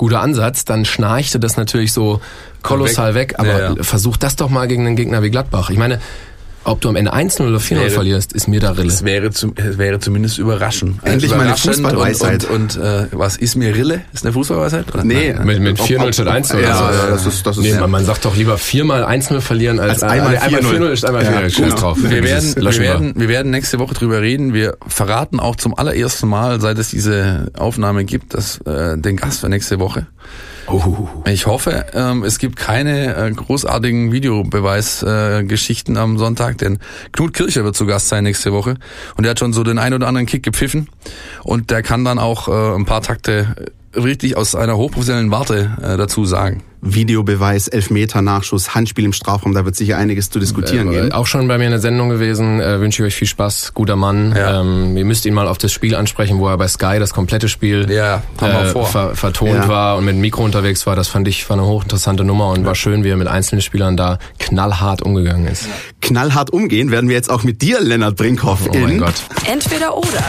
[0.00, 0.64] guter Ansatz.
[0.64, 2.22] Dann schnarchte das natürlich so
[2.62, 3.34] kolossal weg.
[3.36, 3.82] aber Ja, ja.
[3.82, 5.68] versuch das doch mal gegen einen Gegner wie Gladbach.
[5.68, 6.00] Ich meine,
[6.64, 8.88] ob du am Ende 1-0 oder 4-0 Wäre- verlierst, ist mir da Rille.
[8.88, 10.98] Es wäre, zum, es wäre zumindest überraschend.
[11.04, 12.44] Endlich mal eine Überraschend Fußballweisheit.
[12.44, 14.02] Und, und, und äh, was ist mir Rille?
[14.12, 14.92] Ist eine Fußballweisheit?
[14.94, 15.04] Oder?
[15.04, 15.32] Nee.
[15.32, 15.46] Nein.
[15.46, 16.60] Mit, mit Ob- 4-0 ob- statt 1-0.
[16.60, 17.80] Ja, also, ja, das ist- das ist- nee, ja.
[17.80, 20.76] man, man sagt doch lieber viermal 1-0 verlieren als, Als einmal äh, einmal 4-0.
[20.78, 21.40] 4-0 ist einmal Ja, 4-0.
[21.50, 21.76] Scheiß genau.
[21.76, 21.98] drauf.
[22.02, 24.52] Wir werden, wir, werden, wir werden nächste Woche drüber reden.
[24.52, 29.40] Wir verraten auch zum allerersten Mal, seit es diese Aufnahme gibt, dass, äh, den Gast
[29.40, 30.06] für nächste Woche.
[30.72, 31.08] Oh.
[31.26, 36.78] Ich hoffe, ähm, es gibt keine äh, großartigen Videobeweisgeschichten äh, am Sonntag, denn
[37.10, 38.76] Knut Kircher wird zu Gast sein nächste Woche
[39.16, 40.88] und der hat schon so den ein oder anderen Kick gepfiffen
[41.42, 43.54] und der kann dann auch äh, ein paar Takte
[43.94, 46.62] richtig aus einer hochprofessionellen Warte äh, dazu sagen.
[46.82, 51.12] Videobeweis, Elfmeter, Nachschuss, Handspiel im Strafraum, da wird sicher einiges zu diskutieren Äh, geben.
[51.12, 52.58] auch schon bei mir in der Sendung gewesen.
[52.58, 53.72] Äh, wünsche ich euch viel Spaß.
[53.74, 54.32] Guter Mann.
[54.34, 54.62] Ja.
[54.62, 57.50] Ähm, ihr müsst ihn mal auf das Spiel ansprechen, wo er bei Sky das komplette
[57.50, 58.86] Spiel Ja, äh, vor.
[58.86, 59.68] ver vertont Ja.
[59.68, 60.96] war und mit dem Mikro unterwegs war.
[60.96, 63.98] Das fand ich war eine hochinteressante Nummer und war schön, wie er mit einzelnen Spielern
[63.98, 65.66] da knallhart umgegangen ist.
[66.00, 68.82] Knallhart umgehen werden wir jetzt auch mit dir, Lennart Brinkhoff, Oh in.
[68.82, 69.22] mein Gott.
[69.46, 70.24] Entweder oder.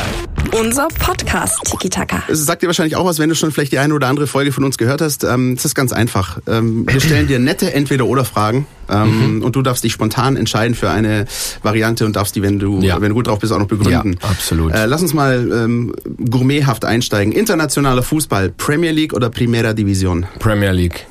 [0.49, 2.23] Unser Podcast Tiki Taka.
[2.27, 4.51] Es sagt dir wahrscheinlich auch was, wenn du schon vielleicht die eine oder andere Folge
[4.51, 5.23] von uns gehört hast.
[5.23, 6.39] Ähm, es ist ganz einfach.
[6.47, 11.25] Ähm, wir stellen dir nette Entweder-Oder-Fragen ähm, und du darfst dich spontan entscheiden für eine
[11.63, 12.99] Variante und darfst die, wenn du, Ja.
[12.99, 14.17] wenn du gut drauf bist, auch noch begründen.
[14.21, 14.73] Ja, absolut.
[14.73, 15.93] Äh, lass uns mal ähm,
[16.29, 17.31] gourmethaft einsteigen.
[17.31, 20.25] Internationaler Fußball, Premier League oder Primera Division?
[20.39, 21.07] Premier League.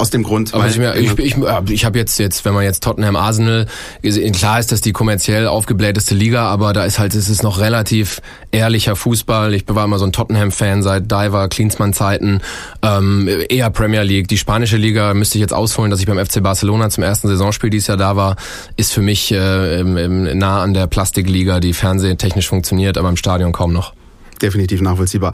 [0.00, 1.36] Aus dem Grund, Aber weil- ich, mir- ich, ich,
[1.70, 3.66] ich habe jetzt, jetzt, wenn man jetzt Tottenham Arsenal
[4.00, 7.58] gesehen, klar ist das die kommerziell aufgeblähteste Liga, aber da ist halt, es ist noch
[7.58, 8.20] relativ
[8.52, 9.52] ehrlicher Fußball.
[9.54, 12.40] Ich war immer so ein Tottenham-Fan seit Diver, Klinsmann-Zeiten.
[12.82, 14.28] Ähm, eher Premier League.
[14.28, 17.70] Die spanische Liga müsste ich jetzt ausholen, dass ich beim FC Barcelona zum ersten Saisonspiel
[17.70, 18.36] dieses Jahr da war,
[18.76, 23.72] ist für mich äh, nah an der Plastikliga, die fernsehtechnisch funktioniert, aber im Stadion kaum
[23.72, 23.94] noch.
[24.40, 25.32] Definitiv nachvollziehbar.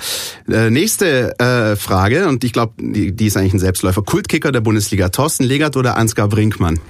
[0.48, 4.02] Äh, nächste äh, Frage, und ich glaube, die, die ist eigentlich ein Selbstläufer.
[4.02, 6.80] Kultkicker der Bundesliga, Thorsten Legert oder Ansgar Brinkmann?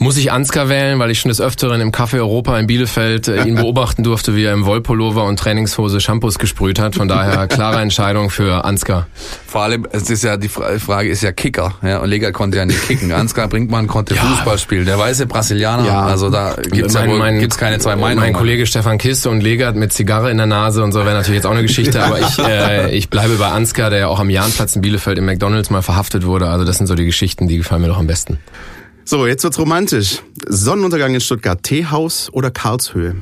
[0.00, 3.42] Muss ich Ansgar wählen, weil ich schon des Öfteren im Café Europa in Bielefeld äh,
[3.42, 6.94] ihn beobachten durfte, wie er im Wollpullover und Trainingshose Shampoos gesprüht hat.
[6.94, 9.08] Von daher klare Entscheidung für Ansgar.
[9.48, 12.58] Vor allem, es ist ja die Fra- Frage ist ja Kicker, ja, und Lega konnte
[12.58, 13.10] ja nicht kicken.
[13.10, 14.86] Ansgar Brinkmann konnte Fußball spielen.
[14.86, 16.02] Der weiße Brasilianer, Ja.
[16.06, 18.20] also da gibt's ja wohl, gibt's keine zwei Meinungen.
[18.20, 21.38] Mein Kollege Stefan Kiste und Legert mit Zigarre in der Nase und so wäre natürlich
[21.38, 24.30] jetzt auch eine Geschichte, aber ich, äh, ich bleibe bei Ansgar, der ja auch am
[24.30, 26.48] Jahnplatz in Bielefeld im McDonalds mal verhaftet wurde.
[26.48, 28.38] Also das sind so die Geschichten, die gefallen mir doch am besten.
[29.10, 30.22] So, jetzt wird's romantisch.
[30.48, 33.16] Sonnenuntergang in Stuttgart, Teehaus oder Karlshöhe?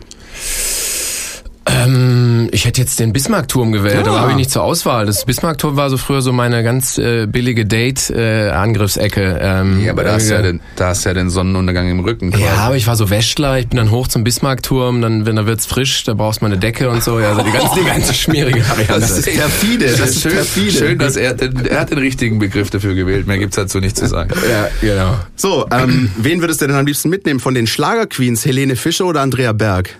[1.68, 4.10] Ähm, ich hätte jetzt den Bismarckturm gewählt, Ah.
[4.10, 5.04] aber habe ich nicht zur Auswahl.
[5.06, 9.38] Das Bismarckturm war so früher so meine ganz äh, billige Date-Angriffsecke.
[9.42, 12.00] ähm, Ja, aber da hast du ja den, da hast du ja den Sonnenuntergang im
[12.00, 12.30] Rücken.
[12.30, 12.44] quasi.
[12.44, 15.46] Ja, aber ich war so Wäschler, ich bin dann hoch zum Bismarckturm, dann wenn da
[15.46, 17.84] wird's frisch, da brauchst du mal eine Decke und so, ja, also die ganze, die
[17.86, 19.00] ganze schmierige Variante.
[19.00, 20.72] Das ist perfide, das ist schön, perfide.
[20.72, 23.26] schön, dass er, den, er hat den richtigen Begriff dafür gewählt.
[23.26, 24.30] Mehr gibt's dazu nicht zu sagen.
[24.50, 25.16] ja, genau.
[25.34, 27.40] So, ähm, wen würdest du denn am liebsten mitnehmen?
[27.40, 29.96] Von den Schlagerqueens, Helene Fischer oder Andrea Berg?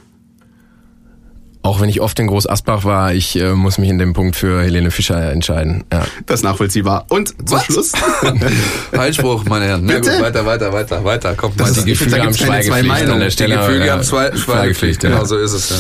[1.67, 4.37] Auch wenn ich oft in Groß Asbach war, ich äh, muss mich in dem Punkt
[4.37, 5.83] für Helene Fischer entscheiden.
[5.93, 6.07] Ja.
[6.25, 7.07] Das ist nachvollziehbar.
[7.09, 7.65] Und zum Was?
[7.65, 7.93] Schluss.
[8.93, 9.85] Falschspruch, meine Herren.
[9.85, 10.13] Na Bitte?
[10.13, 11.35] gut, weiter, weiter, weiter, weiter.
[11.35, 12.31] Kommt da gibt's keine
[12.63, 13.15] zwei Meinungen.
[13.15, 13.57] an der Die Stelle.
[13.57, 15.03] Gefüge ja, haben zwei Schweigepflicht.
[15.03, 15.11] ja.
[15.11, 15.71] Genau so ist es.
[15.71, 15.77] Ja.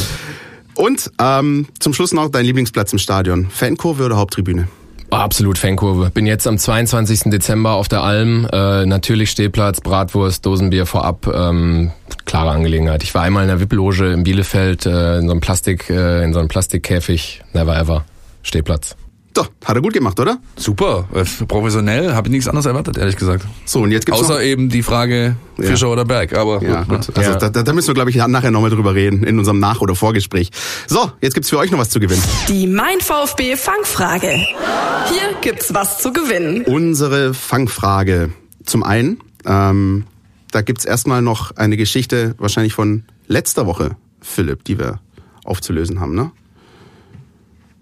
[0.75, 3.47] Und ähm, zum Schluss noch dein Lieblingsplatz im Stadion.
[3.49, 4.67] Fankurve oder Haupttribüne?
[5.11, 6.11] Absolut Fankurve.
[6.11, 7.31] Bin jetzt am 22.
[7.31, 8.49] Dezember auf der Alm.
[8.53, 11.27] Äh, natürlich Stehplatz, Bratwurst, Dosenbier vorab.
[11.33, 11.93] Ähm,
[12.25, 13.03] klare Angelegenheit.
[13.03, 16.33] Ich war einmal in der VIP-Loge in Bielefeld äh, in so einem Plastik, äh, in
[16.33, 17.43] so einem Plastikkäfig.
[17.53, 18.05] Never ever.
[18.43, 18.97] Stehplatz.
[19.37, 20.39] Doch, hat er gut gemacht, oder?
[20.57, 23.45] Super, äh, professionell, habe ich nichts anderes erwartet, ehrlich gesagt.
[23.67, 24.41] So, und jetzt gibt's Außer noch...
[24.43, 26.35] eben die Frage Fischer oder Berg.
[26.35, 27.07] Aber Ja, gut.
[27.07, 27.17] gut.
[27.19, 27.37] Also Ja.
[27.37, 29.95] Da, da da müssen wir, glaube ich, nachher nochmal drüber reden, in unserem Nach- oder
[29.95, 30.51] Vorgespräch.
[30.87, 32.23] So, jetzt gibt's für euch noch was zu gewinnen.
[32.49, 34.31] Die Mein VfB Fangfrage.
[34.31, 36.63] Hier gibt's was zu gewinnen.
[36.65, 38.31] Unsere Fangfrage.
[38.65, 40.05] Zum einen, ähm,
[40.51, 45.01] da gibt's erstmal noch eine Geschichte, wahrscheinlich von letzter Woche, Philipp, die wir
[45.45, 46.31] aufzulösen haben, ne?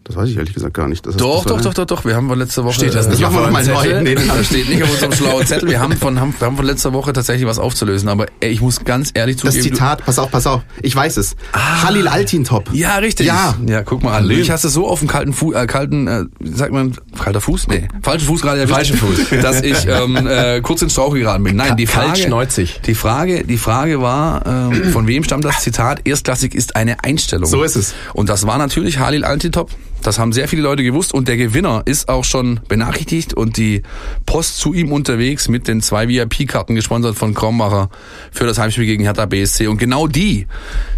[0.06, 1.06] Das weiß ich ehrlich gesagt gar nicht.
[1.06, 2.04] Das Doch, das war- doch, doch, doch, doch.
[2.04, 2.74] Wir haben von letzter Woche.
[2.74, 3.80] Steht das äh, nicht Das machen wir auf nochmal neu.
[3.82, 4.02] Zettel?
[4.02, 5.70] Nee, Das steht nicht auf unserem schlauen Zettel.
[5.70, 8.60] Wir haben von, haben, wir haben von letzter Woche tatsächlich was aufzulösen, aber ey, ich
[8.60, 9.70] muss ganz ehrlich das zugeben.
[9.70, 10.60] du- Zitat, pass auf, pass auf.
[10.82, 11.36] Ich weiß es.
[11.54, 12.68] Halil Altintop.
[12.74, 13.26] Ja, richtig.
[13.28, 13.54] Ja.
[13.66, 14.30] Ja, guck mal an.
[14.30, 17.40] Ich hast es so auf dem kalten Fuß, äh, kalten, äh, wie sagt man, kalter
[17.40, 17.68] Fuß?
[17.68, 18.74] Nee, falschen Fuß gerade erwischt.
[18.76, 19.30] Falschen Fuß.
[19.42, 21.56] Dass ich ähm, äh, kurz ins Strauch geraten bin.
[21.56, 22.78] Nein, die Frage, schneuzig.
[22.84, 26.02] die Frage, die Frage war, ähm, von wem stammt das Zitat?
[26.06, 27.46] Erstklassig ist eine Einstellung.
[27.48, 27.94] So ist es.
[28.12, 29.70] Und das war natürlich Halil Altintop,
[30.04, 33.82] Das haben sehr viele Leute gewusst und der Gewinner ist auch schon benachrichtigt und die
[34.26, 37.88] Post zu ihm unterwegs mit den zwei VIP-Karten gesponsert von Krombacher
[38.30, 39.66] für das Heimspiel gegen Hertha BSC.
[39.66, 40.46] Und genau die,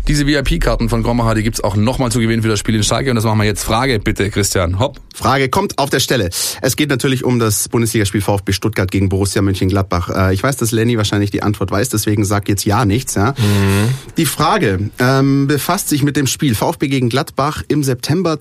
[0.09, 3.11] diese VIP-Karten von Krombacher, die gibt's auch nochmal zu gewinnen für das Spiel in Schalke.
[3.11, 3.63] Und das machen wir jetzt.
[3.63, 4.81] Frage bitte, Christian.
[4.81, 5.01] Hopp.
[5.15, 6.29] Frage kommt auf der Stelle.
[6.61, 10.11] Es geht natürlich um das Bundesligaspiel VfB Stuttgart gegen Borussia Mönchengladbach.
[10.11, 13.15] Äh, ich weiß, dass Lenny wahrscheinlich die Antwort weiß, deswegen sag jetzt ja nichts.
[13.15, 13.31] Ja?
[13.31, 13.89] Mhm.
[14.17, 18.39] Die Frage ähm, befasst sich mit dem Spiel VfB gegen Gladbach im September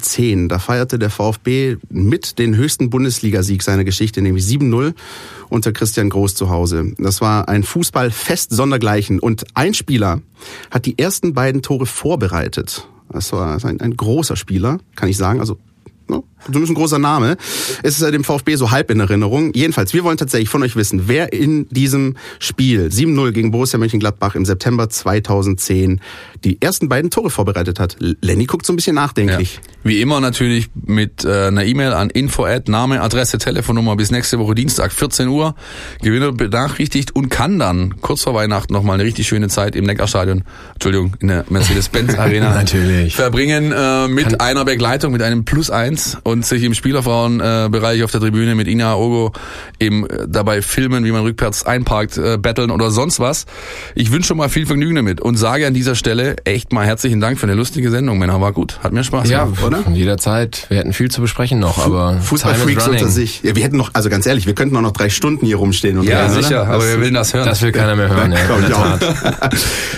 [0.00, 0.48] 2010.
[0.48, 4.94] Da feierte der VfB mit den höchsten Bundesligasieg seiner Geschichte, nämlich 7-0
[5.48, 6.92] unter Christian Groß zu Hause.
[6.98, 10.20] Das war ein Fußballfest sondergleichen und ein Spieler
[10.70, 12.88] hat die ersten beiden Tore vorbereitet.
[13.08, 15.40] Das war ein, ein großer Spieler, kann ich sagen.
[15.40, 15.58] Also
[16.08, 16.22] Ne?
[16.44, 17.36] Zumindest ein großer Name.
[17.82, 19.52] Es ist dem VfB so halb in Erinnerung.
[19.54, 24.36] Jedenfalls, wir wollen tatsächlich von euch wissen, wer in diesem Spiel 7-0 gegen Borussia Mönchengladbach
[24.36, 26.00] im September 2010
[26.44, 27.96] die ersten beiden Tore vorbereitet hat.
[27.98, 29.54] Lenny guckt so ein bisschen nachdenklich.
[29.54, 29.60] Ja.
[29.82, 34.38] Wie immer natürlich mit äh, einer E-Mail an info at Name, Adresse, Telefonnummer bis nächste
[34.38, 35.56] Woche Dienstag 14 Uhr.
[36.02, 40.44] Gewinner benachrichtigt und kann dann kurz vor Weihnachten nochmal eine richtig schöne Zeit im Neckarstadion,
[40.74, 43.16] Entschuldigung, in der Mercedes-Benz Arena natürlich.
[43.16, 48.10] verbringen äh, mit kann einer Begleitung, mit einem Plus 1 und sich im Spielerfrauenbereich auf
[48.10, 49.32] der Tribüne mit Ina Ogo
[49.80, 53.46] eben äh, dabei filmen, wie man rückwärts einparkt, äh, betteln oder sonst was.
[53.94, 57.20] Ich wünsche schon mal viel Vergnügen damit und sage an dieser Stelle echt mal herzlichen
[57.20, 58.40] Dank für eine lustige Sendung, Männer.
[58.40, 58.78] War gut.
[58.82, 59.84] Hat mir Spaß ja, gemacht, oder?
[59.92, 60.66] Jederzeit.
[60.68, 63.42] Wir hätten viel zu besprechen noch, aber Fußballfreaks unter sich.
[63.42, 65.98] Ja, wir hätten noch, also ganz ehrlich, wir könnten auch noch drei Stunden hier rumstehen
[65.98, 66.72] und Ja, reden, sicher, oder?
[66.74, 67.46] aber wir will das hören.
[67.46, 68.34] das will keiner mehr hören.
[68.68, 69.54] Ja, Tat.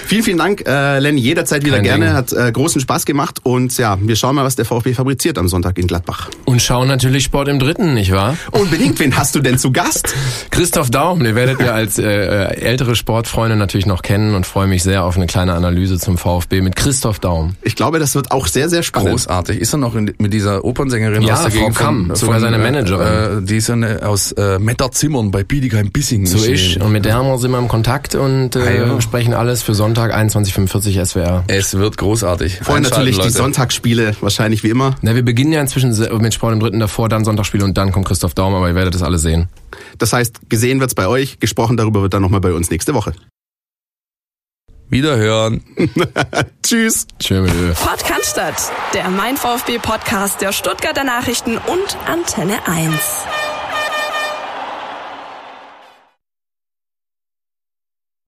[0.06, 1.20] vielen, vielen Dank, äh, Lenny.
[1.20, 2.04] Jederzeit wieder Kein gerne.
[2.06, 2.14] Ding.
[2.14, 5.48] Hat äh, großen Spaß gemacht und ja, wir schauen mal, was der VfB fabriziert am
[5.48, 6.30] Sonntag in Gladbach.
[6.44, 8.36] Und schauen natürlich Sport im Dritten, nicht wahr?
[8.52, 8.98] Unbedingt.
[9.00, 10.14] Wen hast du denn zu Gast?
[10.50, 14.66] Christoph Daum, den werdet ihr als äh, äh, ältere Sportfreunde natürlich noch kennen und freue
[14.68, 17.56] mich sehr auf eine kleine Analyse zum VfB mit Christoph Daum.
[17.62, 19.10] Ich glaube, das wird auch sehr, sehr spannend.
[19.10, 19.58] Großartig.
[19.60, 22.34] Ist er noch in, mit dieser Opernsängerin Ja, aus der Frau Gegend Kamm, von, sogar
[22.36, 23.38] von, seine äh, Managerin.
[23.38, 26.26] Äh, die ist eine, aus äh, Metterzimmern bei Bietigheim-Bissingen.
[26.26, 26.76] So ist.
[26.78, 28.94] Und mit der haben wir sind wir im Kontakt und äh, Ah, ja.
[28.94, 31.44] besprechen alles für Sonntag 21.45 SWR.
[31.46, 32.58] Es wird großartig.
[32.62, 33.30] Vorher natürlich die Leute.
[33.32, 34.96] Sonntagsspiele, wahrscheinlich wie immer.
[35.02, 38.06] Na, wir beginnen ja inzwischen mit Sport im Dritten davor, dann Sonntagsspiel und dann kommt
[38.06, 39.48] Christoph Daum, aber ihr werdet das alle sehen.
[39.98, 43.12] Das heißt, gesehen wird's bei euch, gesprochen darüber wird dann nochmal bei uns nächste Woche.
[44.90, 45.62] Wiederhören.
[46.62, 47.06] Tschüss.
[47.30, 47.74] Ö.
[47.74, 53.37] Podcast, der Mein VfB Podcast der Stuttgarter Nachrichten und Antenne 1.